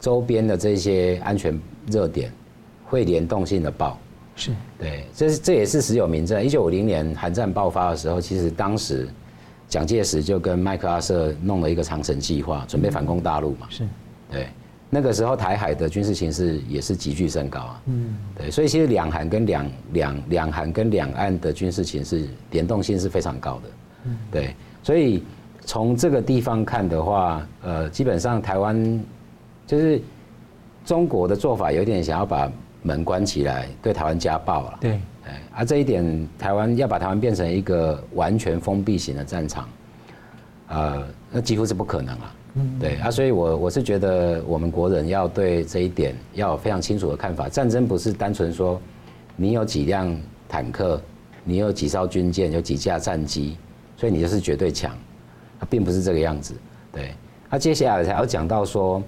[0.00, 1.58] 周边的这些安全
[1.88, 2.32] 热点
[2.86, 3.98] 会联动性的爆。
[4.36, 6.40] 是，对，这是这也是实有名证。
[6.40, 9.08] 一九五零年韩战爆发的时候，其实当时
[9.66, 13.66] 蒋介石就跟麦克阿瑟弄了一个长城计划，准备反攻大陆嘛。
[13.68, 13.82] 是，
[14.30, 14.46] 对。
[14.90, 23.70] 那个时候台海的军事形势也是急剧升高啊，嗯，对，所以其实两韩跟两两两韩跟两岸的军事形势联动性是非常高的，
[24.04, 25.22] 嗯，对，所以
[25.60, 29.04] 从这个地方看的话，呃，基本上台湾
[29.66, 30.00] 就是
[30.86, 32.50] 中国的做法有点想要把
[32.82, 34.92] 门关起来，对台湾家暴了，对，
[35.26, 39.68] 哎，而这一点台湾要把台湾变成一个完全封闭型的战场，
[40.68, 42.34] 呃，那几乎是不可能啊。
[42.80, 47.48] 对啊，所以我我是觉得我们国人要对这一点要有非常清楚的看法。
[47.48, 48.80] 战争不是单纯说
[49.36, 51.00] 你有几辆坦克，
[51.44, 53.56] 你有几艘军舰，有几架战机，
[53.96, 54.96] 所以你就是绝对强，
[55.60, 56.54] 它并不是这个样子。
[56.90, 57.14] 对，
[57.48, 59.00] 那接下来才要讲到说，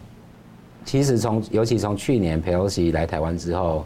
[0.84, 3.84] 其实从尤其从去年裴洛西来台湾之后，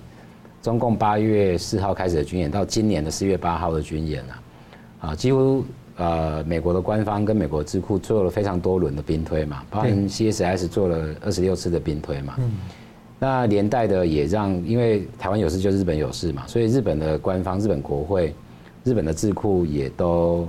[0.61, 4.43] 中共八月四号开始的军演，到今年的四月八号的军演啊，
[5.01, 5.65] 啊几乎。
[5.97, 12.35] 呃，美国的官方跟美国智库做了非常多轮的兵推嘛，包含 CSIS 做了二十六次的兵推嘛。
[12.39, 12.51] 嗯。
[13.21, 18.35] 那连带的也让，因为台湾有事就日本有事嘛，所以日本的官方、日本国会、
[18.83, 20.49] 日本的智库也都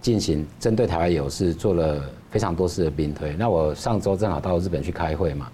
[0.00, 3.36] 进行针对台湾有事做了非常多次的兵推。
[3.36, 5.48] 那我上周正好到日本去开会嘛，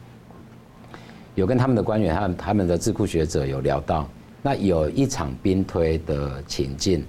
[1.34, 4.08] 有跟他们的官员、他们他们的智库学者有聊到，
[4.40, 7.04] 那有一场兵推的情境。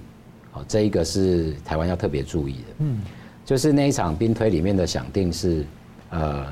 [0.54, 3.00] 哦，这一个是台湾要特别注意的，嗯，
[3.44, 5.64] 就是那一场兵推里面的想定是，
[6.10, 6.46] 呃，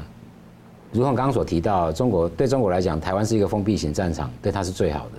[0.92, 5.18] 如同刚刚所提到，中国对中国来讲，台湾是一个封闭型战场，对它是最好的，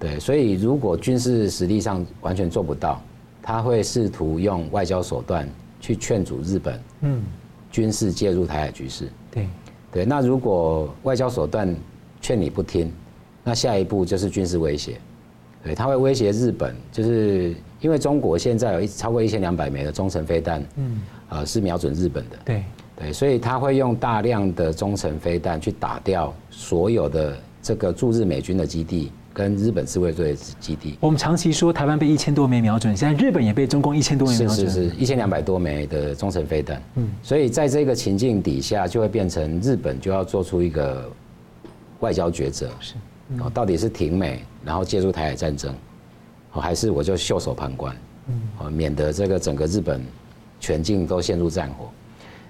[0.00, 3.00] 对，所以如果军事实力上完全做不到，
[3.40, 5.48] 他会试图用外交手段
[5.80, 7.22] 去劝阻日本，嗯，
[7.70, 9.48] 军事介入台海局势，对，
[9.92, 11.74] 对，那如果外交手段
[12.20, 12.92] 劝你不听，
[13.44, 15.00] 那下一步就是军事威胁，
[15.64, 17.54] 对，他会威胁日本，就是。
[17.82, 22.62] 因为中国现在有一超过一千两百枚的中程飞弹，嗯，呃，是瞄准日本的，对
[22.94, 30.96] 对，所以他会用大量的中程飞弹去打掉所有的这个驻日美军的基地跟日本自卫队基地。
[31.00, 41.10] 我们长期说台湾被一千多枚瞄准，现在日本也被中共一千多枚瞄准，是是是，一千两百多枚的中程飞弹，嗯，所以在这个情境底下，就会变成日本就要做出一个
[41.98, 42.94] 外交抉择，是，
[43.40, 45.74] 哦，到底是挺美，然后介入台海战争。
[46.54, 47.96] 还是我就袖手旁观，
[48.60, 50.04] 嗯，免得这个整个日本
[50.60, 51.88] 全境都陷入战火，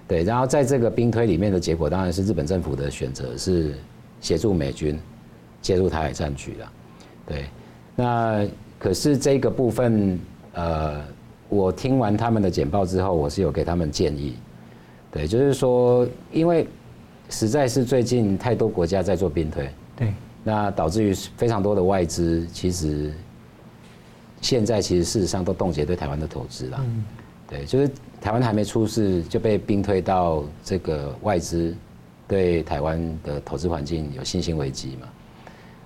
[0.08, 0.24] 对。
[0.24, 3.76] 然后在这个兵推里面的结果，当然是日本政府的选择是
[4.20, 4.98] 协助美军
[5.60, 6.72] 介入台海战局了，
[7.26, 7.44] 对。
[7.94, 8.44] 那
[8.76, 10.18] 可是这个部分，
[10.54, 11.00] 呃，
[11.48, 14.34] 我听完他们的简报之后，我是有给他们建议，
[15.12, 16.66] 对，就是说，因为
[17.28, 20.12] 实在是最近太多国家在做兵推，对，
[20.44, 23.12] 那导致于非常多的外资其实。
[24.40, 26.84] 现在其实事实上都冻结对台湾的投资了，
[27.48, 27.88] 对，就是
[28.20, 31.72] 台湾还没出事就被兵推到这个外资
[32.26, 35.06] 对台湾的投资环境有信心危机嘛？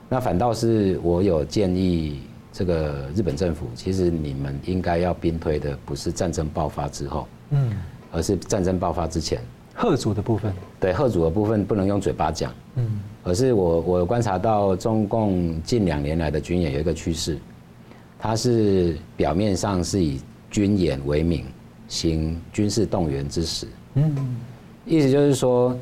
[0.09, 7.72] 那反倒是我有建议这个日本政府，其实你们应该要兵推的不是战争爆发之后，嗯，
[8.11, 9.39] 而是战争爆发之前，
[9.77, 17.39] 吓阻的部分，对，贺主的部分不能用嘴巴讲，嗯，而是我我观察到中共近两年来的军演有一个趋势。
[18.18, 20.18] 它是表面上是以
[20.51, 21.45] 军演为名，
[21.87, 23.66] 行军事动员之实。
[23.95, 24.37] 嗯，
[24.87, 25.77] 意思就是说，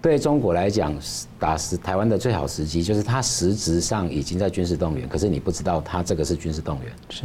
[0.00, 0.94] 对中国来讲，
[1.38, 6.92] 打死台湾的最好时机，就是它实质上已经在军事动员，可是你不知道它这个是军事动员。
[7.08, 7.24] 是，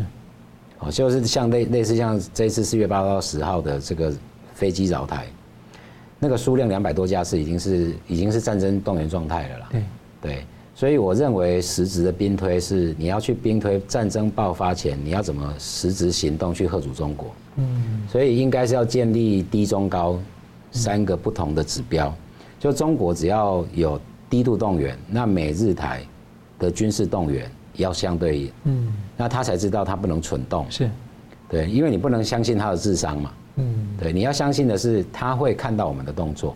[0.80, 4.12] 哦，就是像类类似像这一次四月八号到十号的这个
[4.56, 5.28] 飞机扰台，
[6.20, 9.68] 那个数量两百多架次已经是已经是战争动员状态了啦。
[9.72, 9.84] 对。
[10.22, 10.44] 对，
[10.74, 17.32] 所以我认为实质的兵推是你要去兵推战争爆发前，你要怎么实质行动去吓阻中国。
[17.58, 20.20] 嗯，所以应该是要建立低中高
[20.72, 22.12] 三个不同的指标。
[22.60, 26.02] 就中国只要有低度动员，那美日台
[26.58, 30.90] 的军事动员要相对应，嗯，那他才知道他不能蠢动，是，
[31.48, 33.66] 对，因为你不能相信他的智商嘛，嗯，
[34.00, 36.56] 对，你要相信的是他会看到我们的动作，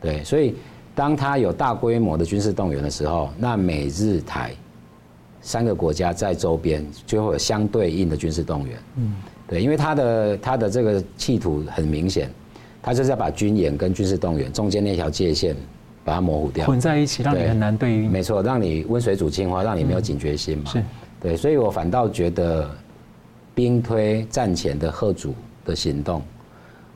[0.00, 0.54] 对，所以
[0.94, 4.52] 当他有大规模的军事动员的时候，那美日台
[5.40, 9.14] 三个国家在周边就会有相对应的军事动员，嗯，
[9.46, 12.30] 对，因为他的他的这个企图很明显。
[12.84, 15.54] 他就是要把军演跟军事动员中间那条界限
[16.04, 18.10] 把它模糊掉，混在一起，让你很难对应。
[18.10, 20.64] 没错，让你温水煮青蛙，让你没有警觉心嘛。
[20.68, 20.82] 是，
[21.20, 22.68] 对，所以我反倒觉得
[23.54, 25.32] 兵推战前的吓阻
[25.64, 26.22] 的行动，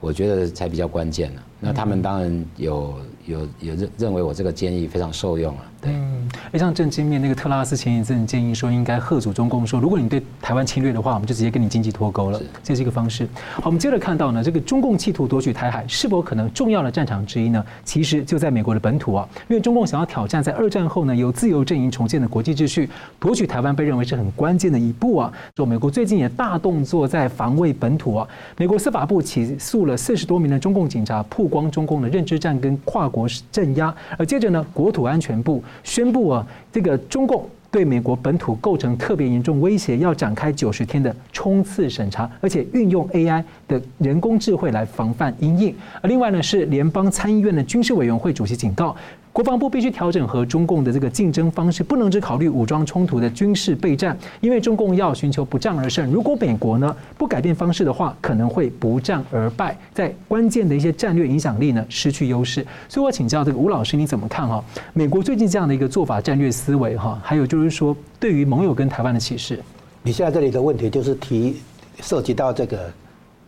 [0.01, 1.43] 我觉得才比较关键呢。
[1.61, 2.95] 那他们当然有
[3.27, 5.63] 有有认认为我这个建议非常受用啊。
[5.81, 5.93] 对。
[5.93, 6.13] 嗯
[6.53, 13.29] 哎，像正经面那个特拉斯前一阵建议说，应该贺阻中共说，如果你对台湾侵略的话，我们就直接跟你经济脱钩了，这是一个方式。
[13.55, 17.65] 好，我们接着看到呢，这个中共企图夺取台海，是否可能重要的战场之一呢？
[17.85, 22.89] 其实就在美国的本土啊，因为中共想要挑战在二战后呢由自由阵营重建的国际秩序，
[23.21, 25.33] 夺取台湾被认为是很关键的一步啊。
[25.57, 36.45] 说美国最近也大动作在防卫本土啊，美国司法部起诉了四十多名的中共警察，不光中共的认知战跟跨国镇压，而接着呢，国土安全部宣布啊。
[36.73, 45.73] 这个中共对美国本土构成特别严重威胁，要展开九十天的冲刺审查，而且运用 AI 的人工智慧来防范阴应。
[46.03, 48.97] 而另外呢，是联邦参议院的军事委员会主席警告。
[49.37, 56.11] 国防部必须调整和中共的这个竞争方式，不能只考虑武装冲突的军事备战，因为中共要寻求不战而胜。
[56.11, 62.67] 如果美国呢不改变方式的话，可能会不战而败，在关键的一些战略影响力呢失去优势。
[62.89, 64.65] 所以我请教这个吴老师，你怎么看哈？
[64.95, 69.63] 美国最近这样的一个做法、战略思维哈，还有就是说对于盟友跟台湾的启示。
[70.03, 71.57] 你现在这里的问题就是提
[72.01, 72.91] 涉及到这个。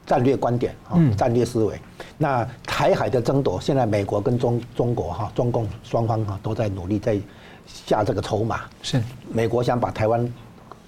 [0.08, 1.78] 战略观点啊，战略思维。
[2.16, 7.20] 那台海的争夺，现在美国跟中中国哈，中共双方哈都在努力在
[7.66, 8.62] 下这个筹码。
[8.80, 9.00] 是，
[9.30, 10.32] 美国想把台湾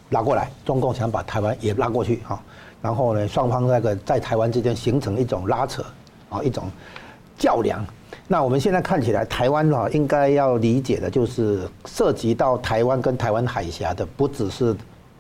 [0.09, 2.41] 拉过来，中共想把台湾也拉过去哈。
[2.81, 5.85] 然后呢，双方那个在台湾之间形成一种拉扯
[6.31, 6.65] 啊，一种
[7.37, 7.85] 较量。
[8.27, 14.75] 那我们现在看起来，台湾哈应该要理解的就是涉及到台湾跟台湾海峡的，不只是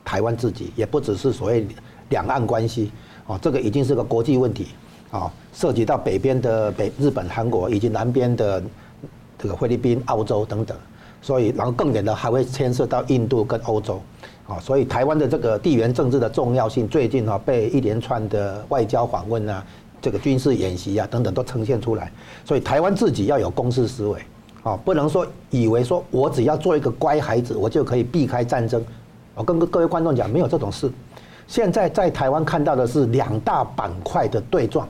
[0.04, 1.66] 台湾自己，也不只是所谓
[2.08, 2.90] 两岸关系。
[3.30, 4.66] 哦，这个已经是个国际问题，
[5.12, 8.60] 啊，涉及到北边的北日本、韩国，以及南边的
[9.38, 10.76] 这个菲律宾、澳洲等等，
[11.22, 14.00] 所以然后更远的还会牵涉到印度跟欧洲，
[14.48, 19.64] 啊，所以台湾的这个地缘政治的重要性，最近啊被一连串的外交访问啊、
[20.02, 22.10] 这个军事演习啊等等都呈现出来，
[22.44, 24.18] 所以台湾自己要有公司思维，
[24.64, 28.84] 啊，不能说以为说我只要做一个乖孩子，我就可以避开战争，
[29.36, 30.90] 我跟各位观众讲，没有这种事。
[31.50, 34.88] 现在在台湾看到的是两大板块的对撞。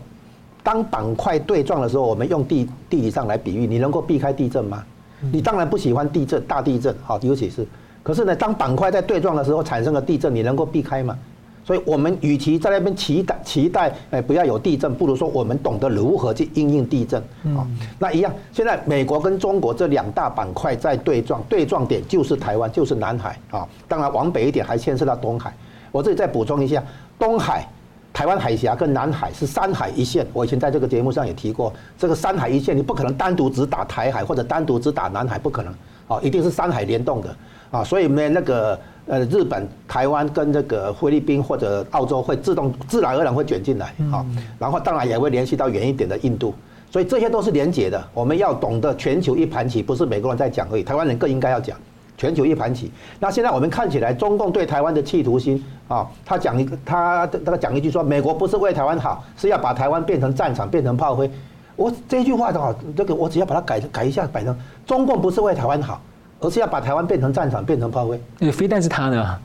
[0.62, 4.84] 当板块对撞的时候，我们用地地理上来比喻，你能够避开地震吗？
[5.32, 7.66] 你当然不喜欢地震，大地震，好，尤其是。
[8.02, 11.16] 可是呢，当板块在对撞的时候产生了地震，你能够避开吗？
[11.64, 17.18] 所以我们与其在那边期待期待，哎，不要有地震，不如说我们懂得如何去应应地震。
[17.56, 17.66] 啊，
[17.98, 23.66] 那一样，现在美国跟中国这两大板块在对撞，对撞点就是台湾，就是南海啊。
[23.88, 25.54] 当然往北一点还牵涉到东海。
[25.92, 26.82] 我这里再补充一下，
[27.18, 27.66] 东海、
[28.12, 30.26] 台湾海峡跟南海是三海一线。
[30.32, 35.72] 我以前在这个节目上也提过，这个三海一线你不可能单独只打台海或者单独只打南海，不可能
[36.08, 37.34] 啊，一定是三海联动的
[37.70, 37.84] 啊。
[37.84, 44.24] 所以呢，那个呃，日本、台湾跟这个菲律宾或者澳洲会自动自然而然会卷进来啊。
[44.58, 46.54] 然后当然也会联系到远一点的印度，
[46.90, 48.00] 所以这些都是连结的。
[48.14, 51.76] 我们要懂得全球一盘棋，不是美国人在讲而已，台湾人更应该要讲。
[52.20, 52.92] 全球一盘棋。
[53.18, 61.30] 那现在我们看起来，中共对台湾的企图心啊，他讲一个，他他讲一句说，美国不是为台湾好，是要把台湾变成战场，变成炮灰。
[61.76, 64.54] 我这句话的话，这个我只要把它改改一下，改成
[64.86, 65.98] 中共不是为台湾好，
[66.40, 68.20] 而是要把台湾变成战场，变成炮灰。
[68.38, 69.40] 那个飞弹是他的啊，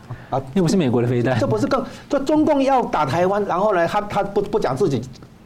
[0.54, 1.40] 又不是美国的飞弹。
[1.40, 5.02] 这不是更这中共要打台湾，然后呢，他他不不讲自己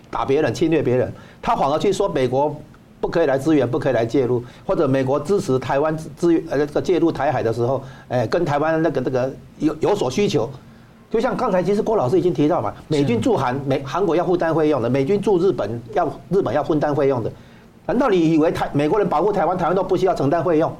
[0.09, 1.13] 打别人、侵略别人，
[1.43, 2.59] 他反而去说美国。
[3.01, 10.49] 不可以来支援，不可以来介入，或者美国支持台湾支援呃这个介入台海的时候，哎，跟台湾那个那个有有所需求，
[11.09, 17.31] 就像刚才其实郭老师已经提到嘛，美军驻韩美韩国要负担费用的，美军驻日本要日本要分担费用的，
[17.85, 20.71] 难道你以为台美国人保护台湾，台湾都不需要承担费用？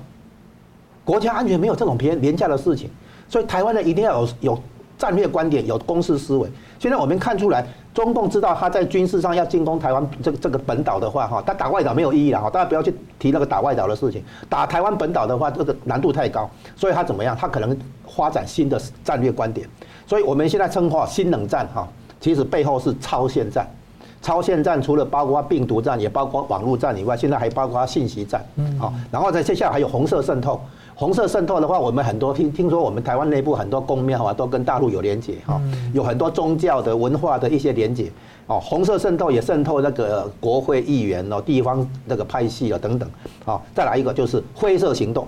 [1.06, 2.90] 国家安全没有这种偏廉价的事情，
[3.28, 4.60] 所以台湾人一定要有有
[4.98, 6.48] 战略观点，有公式思维。
[6.78, 14.24] 现在我们看出来，中共知道他在军事上要进攻台湾这个这个本岛的话，哈，他打外岛没有意义了，哈，大家不要去提那个打外岛的事情。
[14.48, 17.36] 打台湾本岛的话，这个难度太高，所以他怎么样？
[17.36, 17.76] 他可能
[18.08, 19.68] 发展新的战略观点。
[20.06, 21.88] 所以我们现在称话新冷战，哈，
[22.20, 23.68] 其实背后是超限战。
[24.22, 28.46] 超限战除了包括病毒战，也包括网络战以外，现在还包括信息战，
[28.78, 30.62] 好，然后在接下来还有红色渗透。
[31.00, 35.58] 红色渗透的话，我们很多听听说，我们台湾内部很多公庙啊，都跟大陆有连结哈，
[35.94, 38.12] 有很多宗教的文化的一些连结
[38.48, 38.60] 哦。
[38.62, 43.10] 红色渗透也渗透那个国会议员哦，地方那个派系啊等等。
[43.46, 45.26] 好，再来一个就是灰色行动，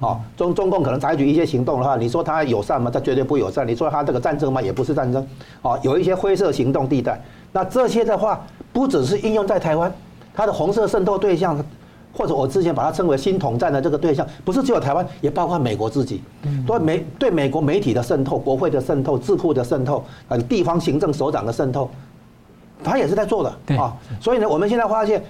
[0.00, 2.90] 哦，中中共可能采取一些行动的话，你说它友善吗？
[2.92, 3.66] 它绝对不友善。
[3.66, 4.60] 你说它这个战争吗？
[4.60, 5.26] 也不是战争。
[5.62, 7.18] 哦，有一些灰色行动地带。
[7.50, 8.44] 那这些的话，
[8.74, 9.90] 不只是应用在台湾，
[10.34, 11.58] 它的红色渗透对象。
[12.16, 16.22] 或者我之前把它称为新统战的这个对象，不是只有台湾，也包括美国自己。
[16.64, 21.90] 对美对美国媒体的渗透、国会的渗透、智库的渗透、呃地方行政首长的渗透，
[22.84, 23.96] 他也是在做的啊。
[24.20, 25.22] 所以呢，我们现在发现，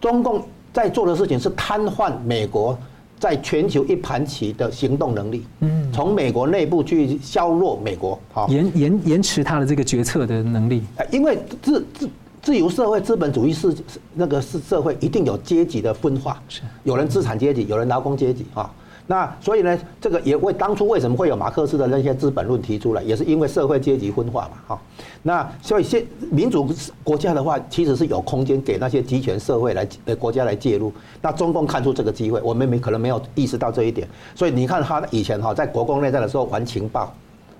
[0.00, 0.40] 中共
[0.72, 2.78] 在做的事情是瘫痪美国
[3.18, 5.44] 在全球一盘棋的行动能力。
[5.60, 10.84] 嗯，从美国内部去削弱美国，啊，延延延迟他的这个决策的能力。
[11.10, 12.08] 因为自自。
[12.42, 13.74] 自由社会、资本主义是
[14.14, 18.70] 那个是社会，一定有阶级的分化，是有人资产阶级，有人劳工阶级啊。
[19.10, 24.80] 那所以呢，这个也为当初为什么会有马克思的那些《资本论》提出来，也是因为社会阶级分化嘛，哈。
[25.22, 26.68] 那所以现民主
[27.02, 30.92] 国家的话，其实是有空间给那些集权社会来呃国家来介入。
[31.22, 34.06] 那中共看出这个机会，我们没可能没有意识到这一点。
[34.34, 37.12] 所以你看他以前哈在国共内战的时候玩情报。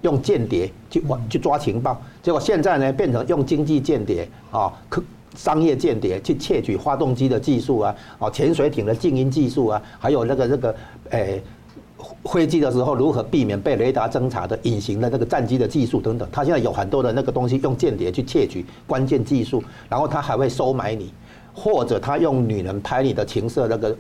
[0.03, 5.03] 用间谍去去抓情报，结果现在呢变成用经济间谍啊，可
[5.37, 10.75] 商业间谍去窃取发动机的技术啊，啊潜水艇的静音技术啊，还有那个那个
[11.11, 11.43] 诶
[12.25, 21.13] 飞机的时候如何避免被雷达侦察的隐形的那个战机的技术等等，他现在有很多的那个东西用间谍去窃取关键技术，然后他还会收买你，
[21.53, 23.97] 或者他用女人拍你的情色那个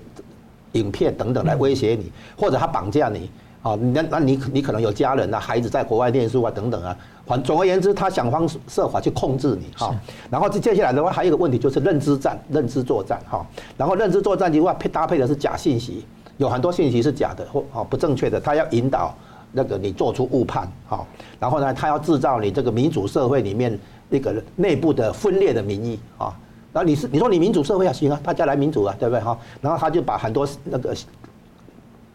[0.72, 3.28] 影片等等来威胁你，或者他绑架你。
[3.61, 6.97] 啊，那那你你可能有家人啊，孩子在国外念书啊，等等啊，
[7.27, 9.93] 反总而言之，他想方设法去控制你哈。
[10.31, 13.45] 然后接下来的话，还有一个问题就是认知战、认知作战哈。
[13.77, 16.07] 然后认知作战的话，配搭配的是假信息，
[16.37, 19.13] 有很多信息是假的或啊不正确的，他要引导
[19.51, 21.05] 那个你做出误判哈。
[21.41, 23.77] 然后呢，他要制造你这个民主社会里面
[24.09, 26.33] 那个内部的分裂的民意啊。
[26.73, 29.37] 然后你是你说你民主社会啊，行啊，大家来民主啊，对不对哈？
[29.61, 30.95] 然后他就把很多那个。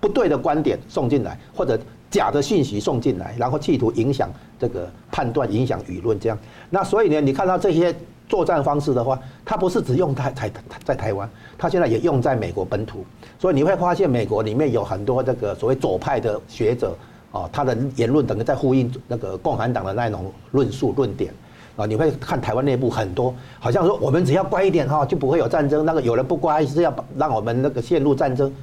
[0.04, 1.80] 不对的观点送进来，或者
[2.12, 4.30] 假的信息送进来，然后企图影响
[4.60, 6.38] 这个判断，影响舆论，这样。
[6.70, 7.96] 那所以呢，你看到这些
[8.28, 10.52] 作战方式的话，它不是只用在台
[10.84, 13.06] 在台湾，它现在也用在美国本土。
[13.40, 16.94] 所以你会发现，美国里面有很多这个所谓左派的学者
[17.32, 21.34] 啊，他的言论等于在呼应那个共产党的那种论述论点
[21.78, 21.86] 啊。
[21.86, 25.86] 你会看台湾内部很多，好像说我们只要乖一点哈，就不会有战争。
[25.86, 28.54] 那个有人不乖是要让我们那个陷入战争，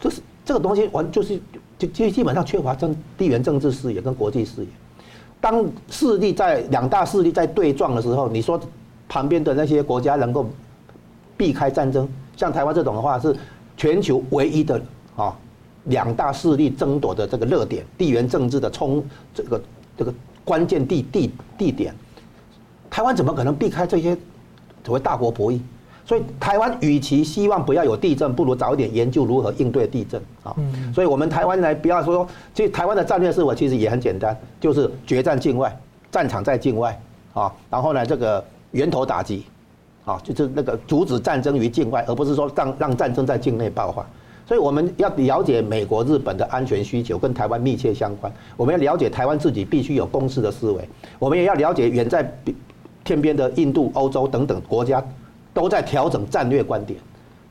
[0.00, 0.20] 这是。
[0.44, 1.40] 这个东西完就是
[1.78, 4.68] 就基基本上缺乏政地缘政治视野跟国际视野。
[5.40, 8.60] 当势力在两大势力在对撞的时候，你说
[9.08, 10.48] 旁边的那些国家能够
[11.36, 12.08] 避开战争？
[12.36, 13.36] 像台湾这种的话，是
[13.76, 14.80] 全球唯一的
[15.16, 15.36] 啊
[15.84, 19.62] 两大势力争夺的这个热点，地缘政治的冲这个
[19.96, 20.14] 这个
[20.44, 21.94] 关键地地地点。
[22.88, 24.16] 台湾怎么可能避开这些
[24.84, 25.58] 所谓大国博弈？
[26.12, 30.54] 所以台湾与其希望不要有地震，不如早一点研究如何应对地震啊。
[30.94, 35.74] 所以我们台湾呢，不要说，其实台湾的战略思维其实也很简单，就是决战境外，
[36.10, 37.00] 战场在境外
[37.32, 37.50] 啊。
[37.70, 39.46] 然后呢，这个源头打击，
[40.04, 44.06] 啊，就是那个阻止战争于境外，而不是说让让战争在境内爆发。
[44.46, 48.30] 所以我们要了解美国、日本的安全需求跟台湾密切相关。
[48.58, 50.86] 我们要了解台湾自己必须有攻势的思维，
[51.18, 52.30] 我们也要了解远在
[53.02, 55.02] 天边的印度、欧洲等等国家。
[55.54, 56.98] 都在调整战略观点，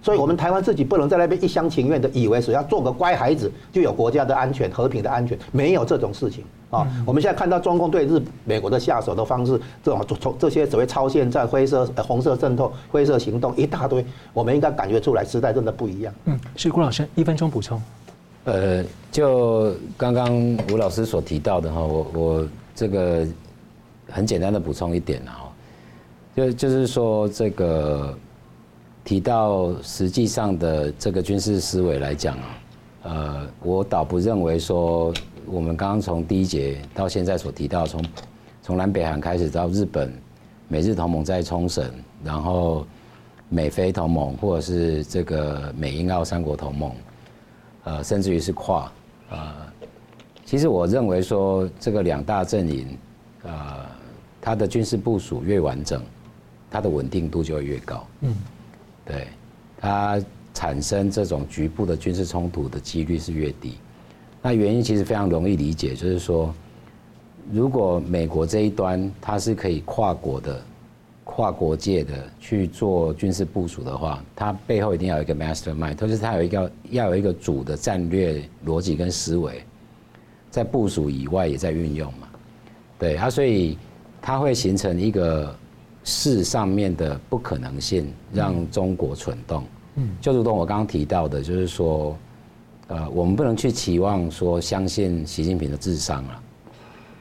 [0.02, 6.88] 所以我们台湾自己不能在那边一厢情愿的以为只要做个乖孩子就有国家的安全、和平的安全，没有这种事情啊！
[7.06, 16.14] 我们现在看到中共对日、美国的下手的方式，这种从这些所谓超限战、灰色、红色渗透、灰色行动一大堆，我们应该感觉出来时代真的不一样。
[16.26, 17.80] 嗯，是郭老师一分钟补充。
[18.46, 23.28] 呃，就刚刚吴老师所提到的哈，我我这个
[24.10, 25.51] 很简单的补充一点啊。
[26.36, 28.18] 就就是说，这个
[29.04, 32.58] 提到实际上的这个军事思维来讲啊，
[33.04, 35.14] 呃，我倒不认为说
[35.46, 38.04] 我们刚刚从第一节到现在所提到，从
[38.62, 40.14] 从南北韩开始到日本、
[40.68, 41.92] 美日同盟在冲绳，
[42.24, 42.86] 然后
[43.50, 46.92] 美菲同盟或者是这个美英澳三国同盟，
[47.84, 48.90] 呃，甚至于是跨，
[49.32, 49.52] 呃，
[50.46, 52.98] 其实我认为说，这个两大阵营，
[53.44, 53.86] 呃，
[54.40, 56.02] 它的军事部署越完整，
[56.72, 58.08] 它的稳定度就会越高。
[58.22, 58.34] 嗯，
[59.06, 59.28] 对，
[59.78, 60.20] 它
[60.54, 63.76] 产生这种局部的军事冲突的几率是越低。
[64.42, 66.52] 那原因其实非常容易理解，就是说，
[67.52, 70.60] 如果美国这一端它是可以跨国的、
[71.24, 79.62] 跨国界的去做军事部署的话，它背后一定要有一个 mastermind，就是它有一个要有一个主的战略逻辑跟思维。
[80.50, 82.28] 在部署以外，也在运用嘛，
[83.00, 83.78] 对啊，所以
[84.22, 85.56] 它会形成一个
[86.04, 89.64] 势上面的不可能性，让中国蠢动。
[89.96, 92.18] 嗯，就如同我刚刚提到的，就是说，
[92.88, 96.44] 呃，我们不能去期望说相信习近平的智商了，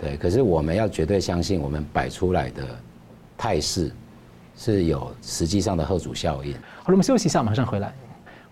[0.01, 2.64] 对，可是我们要绝对相信我们摆出来的
[3.37, 3.91] 态势
[4.57, 6.53] 是有实际上的后主效应。
[6.53, 7.93] 好了，我们休息一下，马上回来。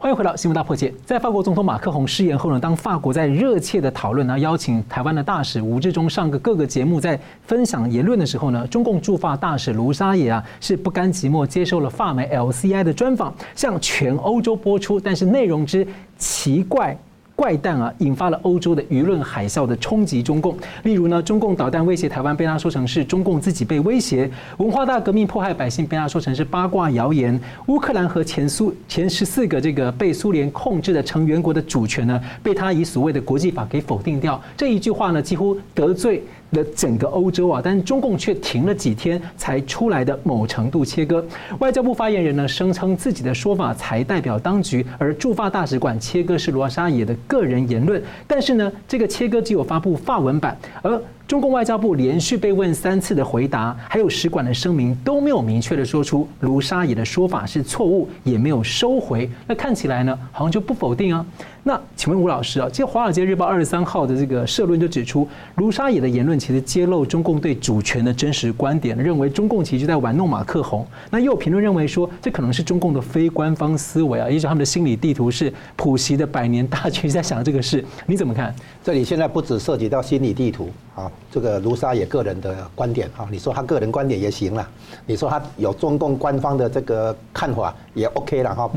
[0.00, 0.94] 欢迎回到新闻大破解。
[1.04, 15.84] 在法国总统马克宏失言后呢，当法国在热切的讨论呢，邀请台湾的大使吴志忠上个各个节目，在分享言论的时候呢，中共驻法大使卢沙野啊是不甘寂寞，接受了法媒 LCI 的专访，向全欧洲播出，但是内容之
[16.16, 16.96] 奇怪。
[17.38, 20.56] 怪诞啊，引发了欧洲的舆论海啸的冲击中共。
[20.82, 27.40] 例如呢，中共导弹威胁台湾，被他说成是中共自己被威胁；文化大革命迫害百姓，被他说成是八卦谣言。
[27.68, 34.42] 乌克兰和前苏前十四个这个被苏联控制的成员国的主权呢，被他以所谓的国际法给否定掉。
[34.56, 36.24] 这一句话呢，几乎得罪。
[36.52, 41.24] 的整个欧洲啊，但是中共却停了几天才出来的某程度切割。
[41.58, 48.02] 外交部发言人呢，声称自己的说法才代表当局，而驻法大使馆切割是罗沙野的个人言论。
[48.26, 51.00] 但是呢，这个切割只有发布法文版，而。
[51.28, 59.28] 中共外交部连续被问三次的回答，还有使馆的声明都没有明确的说出卢沙野的说法是错误，也没有收回。
[59.46, 61.24] 那看起来呢，好像就不否定啊。
[61.64, 70.86] 那请问吴老师啊，这《华尔街日报》二十三号的这个社论就指出，卢沙野的言论其实揭露中共对主权的真实观点，认为中共其实就在玩弄马克宏。
[71.10, 78.54] 那又有评论认为说，这可能是中共的非官方思维啊，也许他们的心理地图是普习的百年大局在想这个事，你怎么看？
[78.88, 81.12] 这里现在不只涉及到心理地图啊。
[81.30, 84.66] 这个卢沙也个人的观点啊，你说他个人观点也行了，
[85.04, 88.70] 你说他有中共官方的这个看法也 OK 了哈。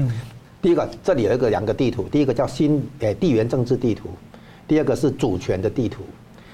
[0.61, 4.09] 第一个，这里有一个两个地图，第一个叫新诶地缘政治地图，
[4.67, 6.01] 第二个是主权的地图。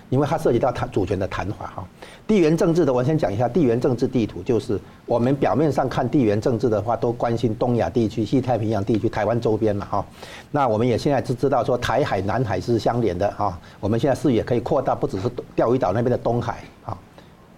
[0.10, 1.86] 因为它涉及到它主权的谈话哈，
[2.26, 10.06] 地缘政治的我先讲一下，地缘政治地图就是我们表面上看地缘政治的话，都关心东亚地区、西太平洋地区、台湾周边嘛哈。
[10.50, 13.60] 那我们也现在知知道说台海、南海是相连的哈。
[13.82, 16.98] 我们现在视野可以扩大，不只是钓鱼岛那边的东海啊，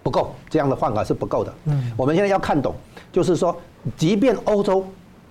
[0.02, 1.54] 不够这样的话法是不够的。
[1.66, 2.74] 嗯，我们现在要看懂，
[3.12, 3.56] 就是说，
[3.96, 4.84] 即便欧洲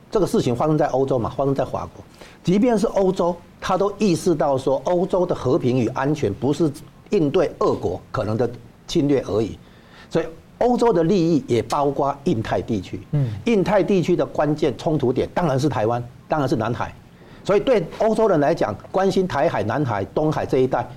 [0.09, 2.01] 这个事情发生在欧洲嘛，发生在法国，
[2.45, 6.71] 即便是欧洲，他都意识到说，欧洲的和平与安全不是。
[7.09, 8.49] 应对俄国可能的
[8.87, 9.57] 侵略而已，
[10.09, 10.25] 所以
[10.59, 12.99] 欧洲的利益也包括印太地区。
[13.11, 16.93] 嗯，印太地区的关键冲突点当然是台湾，当然是南海。
[17.43, 20.87] 所以对欧洲人来讲，关心台海、南海、东海这一带，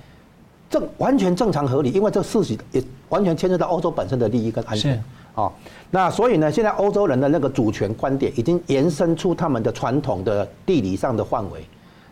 [0.69, 5.01] 这完全正常合理，因为这事情也完全牵涉到欧洲本身的利益跟安全。
[5.33, 5.51] 啊，
[5.89, 11.65] 那所以呢，现在欧洲人的那个主权观点已经延伸出他们的传统的地理上的范围。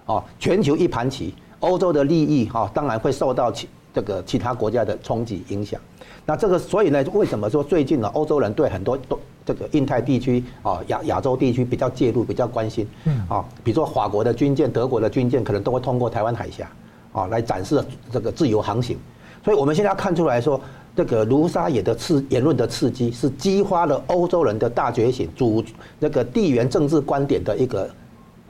[0.08, 3.68] 哦，全球一盘棋，欧洲的利益哈，当然会受到其。
[3.94, 5.80] 这个其他国家的冲击影响，
[6.26, 12.88] 那这个所以呢，为什么说最近呢，欧洲人对很多都这个印太地区啊亚亚洲地区比较介入、比较关心？
[13.06, 16.70] 嗯啊，比如说法国的军舰、德国的军舰，可能都会通过台湾海峡
[17.12, 18.98] 啊来展示这个自由航行。
[19.44, 20.62] 所以我们现在看出来说，
[20.96, 25.64] 这个卢沙野的刺言论的刺激，是激发了欧洲人的大觉醒，主
[26.00, 27.89] 那个地缘政治观点的一个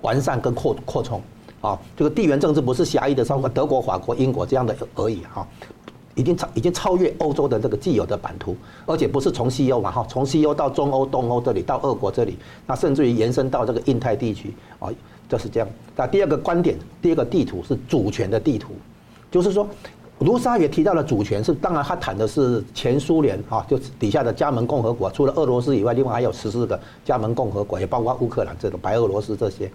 [0.02, 1.22] 完善跟扩扩充。
[1.62, 5.48] 啊，这个地缘政治不是狭义的，包括德国、法国、英国这样的而已哈，
[6.16, 14.90] 已经超已经超越欧洲的这个既有的版图，而且不是从西欧嘛哈，从西欧到中欧、东欧这里，到俄国这里，那甚至于延伸到这个印太地区啊，
[15.30, 15.70] 就是这样。
[15.96, 18.74] 那第二个观点，第二个地图是主权的地图，
[19.30, 19.68] 就是说，
[20.20, 29.72] 卢沙也提到了主权是，当然他谈的是前苏联啊，就底下的加盟共和国，除了俄罗斯以外，另外还有十四个加盟共和国，也包括乌克兰这种白俄罗斯这些。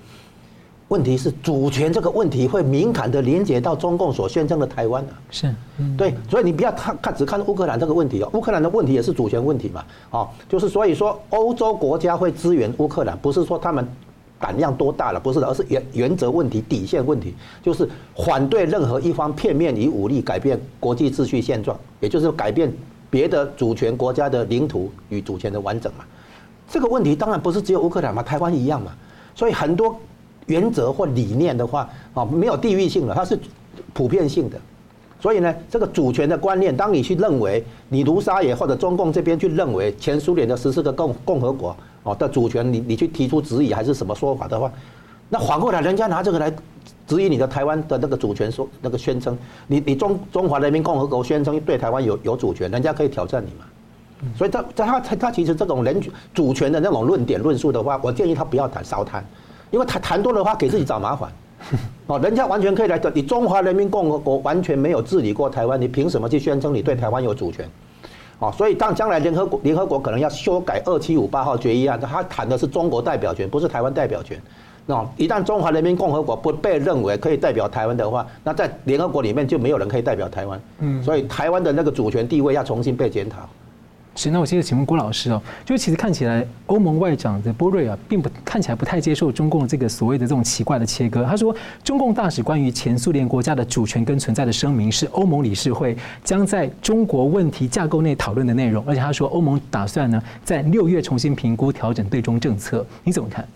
[0.89, 5.53] 问题是主权这个问题会敏感的连接到中共所宣称的台湾的，是，
[5.99, 13.85] 对，所以你不要看看只看乌克兰这个问题哦，乌克兰的问题也是主权问题嘛，哦，就是所以说欧洲国家会支援乌克兰，不是说他们
[14.39, 17.89] 胆量多大了，不是的，而是原原则问题、底线问题，就是
[18.25, 22.73] 反对任何一方片面以武力改变国际秩序现状，也就是改变
[23.11, 26.05] 别的主权国家的领土与主权的完整嘛。
[26.71, 28.93] 这个问题当然不是只有乌克兰嘛，台湾一样嘛，
[29.35, 29.99] 所以很多。
[30.47, 33.39] 原则或理念的话，啊，没有地域性的，它是
[33.93, 34.59] 普遍性的，
[35.21, 44.71] 所以呢，这个主权的观念，当你去认为你卢沙野或者中共这边去认为前苏联的十四个共共和国哦的主权，你你去提出质疑还是什么说法的话，
[45.29, 46.53] 那反过来人家拿这个来
[47.07, 49.37] 质疑你的台湾的那个主权说那个宣称，
[49.67, 53.65] 你你中中华人民共和国宣称对台湾有有主权，人家可以挑战你嘛？
[54.37, 56.01] 所以他他他他其实这种人
[56.33, 59.23] 主权的那种论点论述的话，我建议他不要谈少谈，
[59.71, 61.31] 因为他谈多的话给自己找麻烦。
[62.07, 63.11] 哦，人家完全可以来的。
[63.15, 67.69] 你中华人民共和国完全没有治理过台湾，你凭什么去宣称你对台湾有主权？
[68.39, 74.41] 哦，所以当将来联合国联合国可能要修改二七五八号决议案，他谈的是中国代表权，不是台湾代表权。
[74.85, 80.61] 那一旦中华人民共和国不被认为可以代表台湾的话，那在联合国里面就没有人可以代表台湾。
[80.79, 83.39] 嗯，所以台湾的那个主权地位要重新被检讨。
[84.17, 91.23] 是，那我接着请问郭老师哦，就其实看起来欧盟外长的波瑞啊，并不看起来不太接受中共这个所谓的这种奇怪的切割。
[91.23, 91.55] 他说，
[91.85, 95.95] 中共大使关于前苏联国家的主权跟存在的声明是欧盟理事会
[96.25, 102.85] 将在中国问题架构内讨论的内容，而且他说欧盟打算呢在六月重新评估调整对中政策。
[103.05, 103.47] 你怎么看？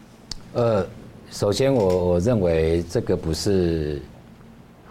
[0.53, 0.87] 呃，
[1.31, 4.03] 首先我我认为这个不是，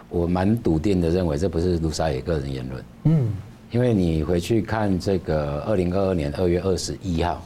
[0.08, 2.84] 我蛮笃定的认为这不是卢沙野个人言论。
[3.04, 3.28] 嗯。
[3.70, 7.40] 因为你回去看这个二零二二年二月二十一号，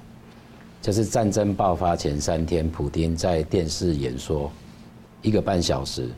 [0.81, 4.51] 就是战争爆发前三天，普丁在电视演说
[5.20, 6.09] 一个半小时，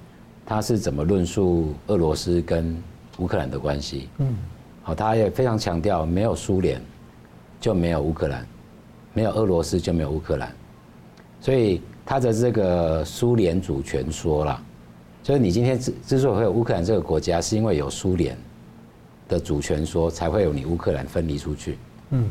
[0.45, 2.81] 他是怎么论述俄罗斯跟
[3.19, 4.09] 乌克兰的关系？
[4.19, 4.33] 嗯，
[4.85, 6.81] 好，他也非常强调，没有苏联
[7.61, 8.47] 就没有乌克兰，
[9.13, 10.55] 没有俄罗斯就没有乌克兰，
[11.41, 14.63] 所以他的这个苏联主权说了，
[15.21, 18.39] 就是你今天之之所以会有乌克兰这个国家，是因为有苏联。
[19.29, 21.79] 的主权说才会有你乌克兰分离出去，
[22.11, 22.29] 嗯，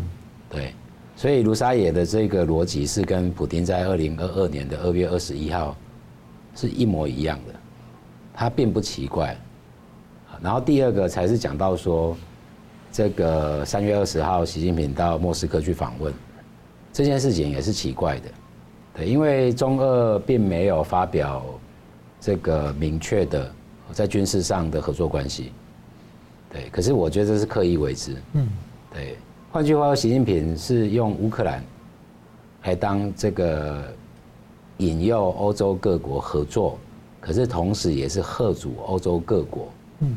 [0.50, 0.74] 对，
[1.16, 5.76] 所以卢沙野的这个逻辑是跟普丁在二零二二年的二月二十一号
[6.56, 7.54] 是一模一样的，
[8.34, 9.38] 他并不奇怪。
[10.42, 12.16] 然后第二个才是讲到说，
[12.92, 16.14] 这个三月二十号习近平到莫斯科去访问，
[16.94, 18.30] 这件事情也是奇怪的，
[18.96, 21.46] 对，因为中俄并没有发表
[22.22, 23.52] 这个明确的
[23.92, 25.52] 在军事上的合作关系。
[26.56, 28.16] 对，可是我觉得这是刻意为之。
[28.32, 28.48] 嗯，
[28.94, 29.18] 对。
[29.52, 31.62] 换句话说，习近平是用乌克兰
[32.64, 33.84] 来当这个
[34.78, 36.80] 引诱欧洲各国合作，
[37.20, 39.68] 可是同时也是贺阻欧洲各国
[40.00, 40.16] 嗯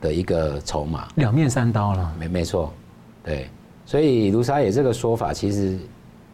[0.00, 1.06] 的一个筹码。
[1.14, 2.12] 两面三刀了。
[2.18, 2.72] 没没错，
[3.22, 3.48] 对。
[3.86, 5.78] 所以卢沙野这个说法，其实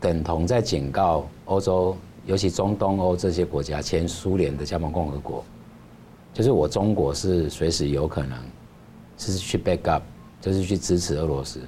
[0.01, 5.45] 等同在警告欧洲，尤其中东欧这些国家，前苏联的加盟共和国，
[6.33, 8.39] 就是我中国是随时有可能。
[9.19, 10.03] 是去 back up，
[10.41, 11.61] 就是去支持俄罗斯。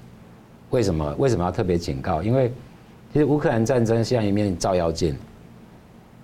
[0.71, 1.15] 为什么？
[1.19, 2.23] 为什么要特别警告？
[2.23, 2.53] 因为
[3.13, 5.17] 其实乌克兰战争像一面照妖镜。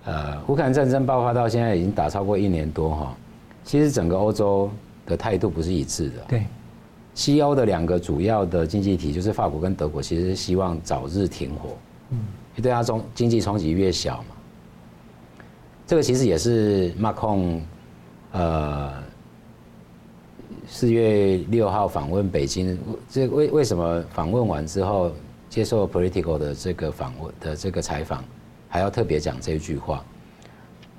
[0.05, 3.17] 呃，乌克兰战争爆发到现在已经打超过一年多哈，
[3.65, 4.71] 其实整个欧洲
[5.05, 6.25] 的态度不是一致的。
[6.29, 6.47] 对，
[7.13, 11.71] 西欧的两个主要的经济体就是法国跟德国，其实是希望早日停火。
[12.11, 12.19] 嗯，
[12.63, 14.37] 对它中经济冲击越小嘛。
[15.89, 17.61] 这个其实也是马克龙，
[18.31, 19.06] 呃。
[20.69, 25.13] 四月六号访问北京，这为为什么访问完之后
[25.49, 28.25] 接受 Political 的这个访问的这个采访，
[28.69, 30.05] 还要特别讲这一句话？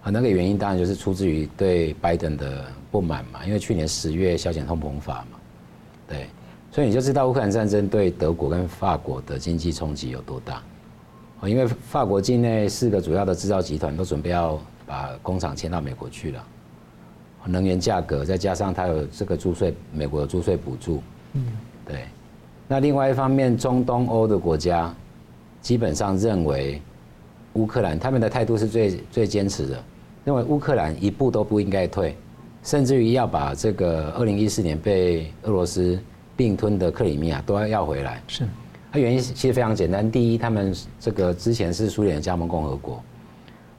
[0.04, 5.38] 啊，那个原因当然就是出自于对拜登的不满嘛，因为去年十月削减通膨法嘛，
[6.08, 6.28] 对，
[6.72, 10.56] 所以你就知道乌克兰战争对德国跟法国的经济冲击有多大。
[10.56, 10.64] 啊
[11.44, 16.44] 因为法国境内四个主要的制造集团都准备要把工厂迁到美国去了。
[17.48, 21.02] 能源价格，再加上它有这个租税，美国的租税补助，
[21.34, 21.46] 嗯，
[21.86, 22.06] 对。
[22.68, 24.94] 那另外一方面，中东欧的国家
[25.62, 26.82] 基本上认为
[27.54, 29.84] 乌克兰他们的态度是最最坚持的，
[30.26, 32.16] 认为乌克兰一步都不应该退，
[32.64, 35.98] 甚至于要把这个二零一四年被俄罗斯
[36.36, 38.22] 并吞的克里米亚都要要回来。
[38.28, 38.46] 是，
[38.92, 43.02] 它原因其实非常简单，第一，他们这个之前是苏联加盟共和国，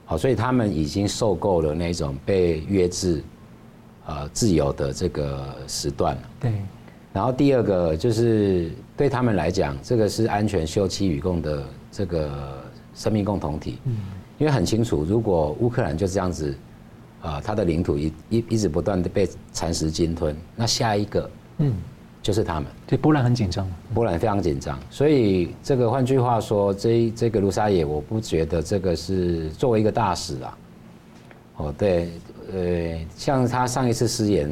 [0.05, 3.21] 好，所以他们已经受够了那种被约制。
[4.09, 6.17] 呃，自由的这个时段。
[6.39, 6.51] 对。
[7.13, 12.63] 然后第二个就是对他们来讲，这个是安全休戚与共的这个
[12.95, 13.77] 生命共同体。
[13.85, 13.95] 嗯。
[14.39, 16.55] 因为很清楚，如果乌克兰就这样子，
[17.21, 21.29] 啊，他的领土一一一直不断的被蚕食鲸吞，那下一个，
[21.59, 21.73] 嗯，
[22.23, 22.65] 就是他们。
[22.87, 23.69] 对，波兰很紧张。
[23.93, 30.57] 波兰非常紧张，所以这个换句话说，这这个卢沙野，我不觉得这个是作为一个大使啊。
[31.57, 32.09] 哦，对。
[32.53, 34.49] 呃，像他上一次失言，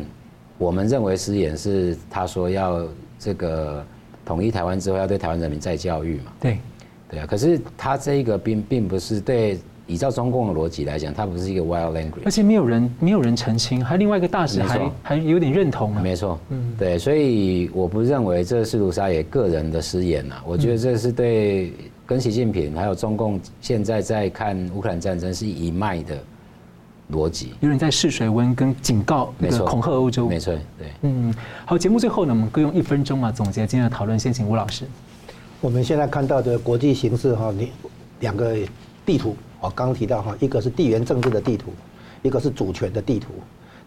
[0.58, 2.86] 我们认为失言是他说要
[3.20, 3.84] 这个
[4.26, 6.32] 统一台湾之后要对台湾人民再教育嘛？
[6.40, 6.60] 对，
[7.10, 7.26] 对啊。
[7.26, 16.02] 可是他这一个并并不是对依照中共的逻辑来讲，它不是一个 wild language，而且没有人没有人澄清，还另外一个大使还错还有点认同啊。
[16.02, 21.72] 没错，嗯，对，所以我不认为这是卢沙野个人的失言呐，我觉得这是对
[22.06, 26.18] 跟习近平还有中共现在在看乌克兰战争是一脉的
[27.12, 27.54] 逻辑。
[27.60, 31.34] 有人在试水温跟警告，没错，恐吓欧洲，没错，对，嗯，
[31.66, 34.86] 好，节目最后呢，我们各用一分钟啊总结今天的讨论，先请吴老师。
[35.62, 37.72] 我们现在看到的国际形势哈，你
[38.20, 38.56] 两个
[39.06, 39.36] 地图。
[39.60, 41.72] 我刚刚提到哈，一个是地缘政治的地图，
[42.22, 43.30] 一个是主权的地图。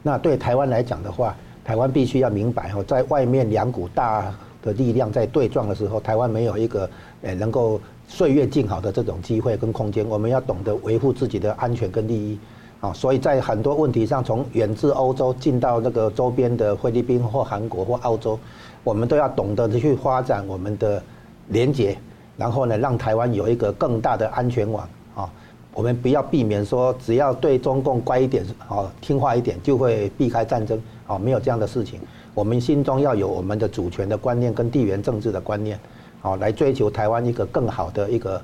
[0.02, 6.90] 那对台湾来讲的话，台湾必须要明白哈，在外面两股大的力量在对撞的时候，台湾没有一个
[7.22, 10.04] 诶能够岁月静好的这种机会跟空间。
[10.04, 12.36] 我们要懂得维护自己的安全跟利益
[12.80, 18.38] 啊，所以在很多问题上，从远至欧洲进到那个周边的菲律宾或韩国或澳洲，
[18.82, 21.02] 我们都要懂得去发展我们的
[21.48, 21.96] 连结，
[22.38, 25.30] 然后呢，让台湾有一个更大的安全网啊。
[25.72, 32.00] 我们不要避免说，只要对中共乖一点，哦，听话一点，就会避开战争，啊，没有这样的事情。
[32.34, 35.78] 我们心中要有我们的主权的观念跟地缘政治的观念，
[36.22, 38.40] 哦，来追求台湾一个更好的一个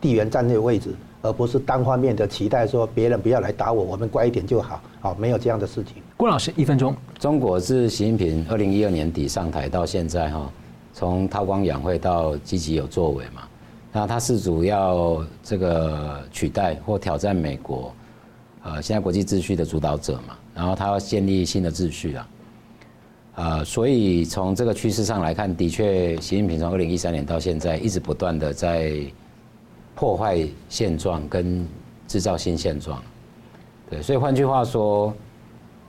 [0.00, 6.02] 地缘战略位置，而不是单方面的期待说别人不要来打我，我们乖一点就好，好，没有这样的事情。
[6.16, 6.94] 郭老师，一分钟。
[7.18, 10.50] 中国是习近平二零一二年底上台到现在，哈，
[10.92, 13.42] 从韬光养晦到积极有作为嘛。
[13.92, 17.92] 那他是主要这个取代或挑战美国，
[18.62, 22.28] 呃，现在国际秩序的主导者嘛，然后他要建立新的秩序啊，
[23.34, 28.92] 呃，所以从这个趋势上来看，的确，习近平从二零一三年到现在，一直不断的在
[30.00, 31.68] 破坏现状跟
[32.08, 33.02] 制造新现状，
[33.90, 35.12] 对，所以换句话说，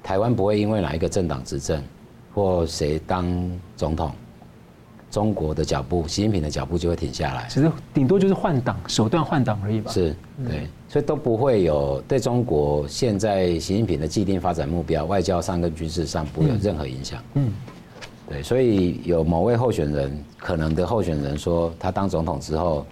[0.03, 1.82] 台湾不会因为哪一个政党执政
[2.36, 3.26] 或谁当
[3.78, 4.12] 总统。
[5.09, 7.47] 中国的脚步，习近平的脚步就会停下来。
[7.49, 9.89] 其实顶多就是换挡，手段换挡而已吧。
[9.91, 10.14] 是，
[10.45, 17.22] 对，所以都不会有对中国现在习近平的既定发展目标，外交上跟军事上不会有任何影响。
[17.36, 17.51] 嗯，
[18.30, 22.86] 对，所以有某位候选人，可能的候选人说，他当总统之后，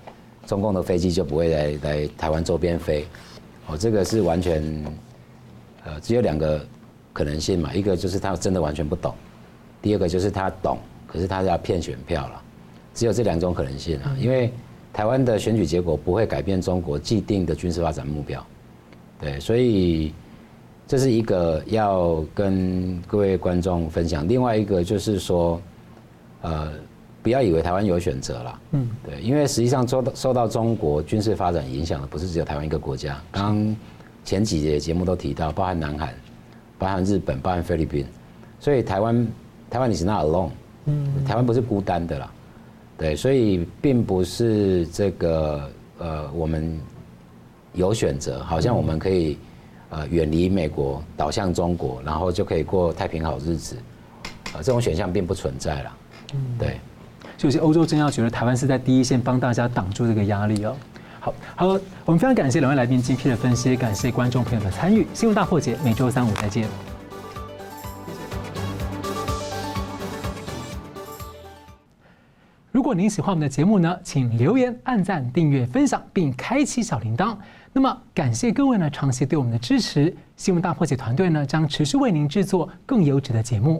[0.50, 3.06] 中共的飞机就不会来来台湾周边飞。
[3.68, 4.64] 哦，这个是完全，
[5.86, 6.60] 呃，只有两个
[7.14, 9.14] 可能性嘛，一个就是他真的完全不懂，
[9.80, 10.80] 第二个就是他懂。
[11.06, 12.42] 可是他要骗选票了，
[12.96, 14.52] 只有这两种可能性啊，因为
[14.92, 18.44] 台湾的选举结果不会改变中国既定的军事发展目标，
[19.20, 20.14] 对，所以
[20.88, 24.28] 这是一个要跟各位观众分享。
[24.28, 25.62] 另外一个就是说，
[26.42, 26.74] 呃，
[27.22, 33.76] 不要以为台湾有选择了，嗯，对，因为实际上受到受到中国军事发展影响的不是只有台湾一个国家，刚
[34.24, 36.14] 前几节节目都提到，包含南韩、
[36.78, 38.06] 包含日本、包含菲律宾，
[38.60, 39.28] 所以台湾
[39.70, 40.50] 台湾你是 not alone。
[40.86, 42.32] 嗯，台湾不是孤单的啦，
[42.98, 46.80] 对，所以并不是这个呃，我们
[47.74, 49.38] 有选择，好像我们可以
[49.90, 53.76] 呃远离美国，倒向中国，然后就可以过太平好日子，
[54.54, 55.98] 呃，这种选项并不存在了。
[56.34, 56.80] 嗯，对，
[57.40, 60.76] 就是欧洲政要觉得台湾是在第一线帮大家挡住这个压力哦。
[61.22, 61.68] 好，好，
[62.04, 65.08] 我们非常感谢两位来宾精辟的分析，感谢观众朋友的参与。
[65.14, 66.68] 新闻大破解每周三五再见。
[72.74, 77.38] 如果您喜欢我们的节目呢，请留言、按赞、订阅、分享，并开启小铃铛。
[77.72, 80.14] 那么，感谢各位呢长期对我们的支持。
[80.36, 83.78] 新闻大破解团队呢将持续为您制作更优质的节目。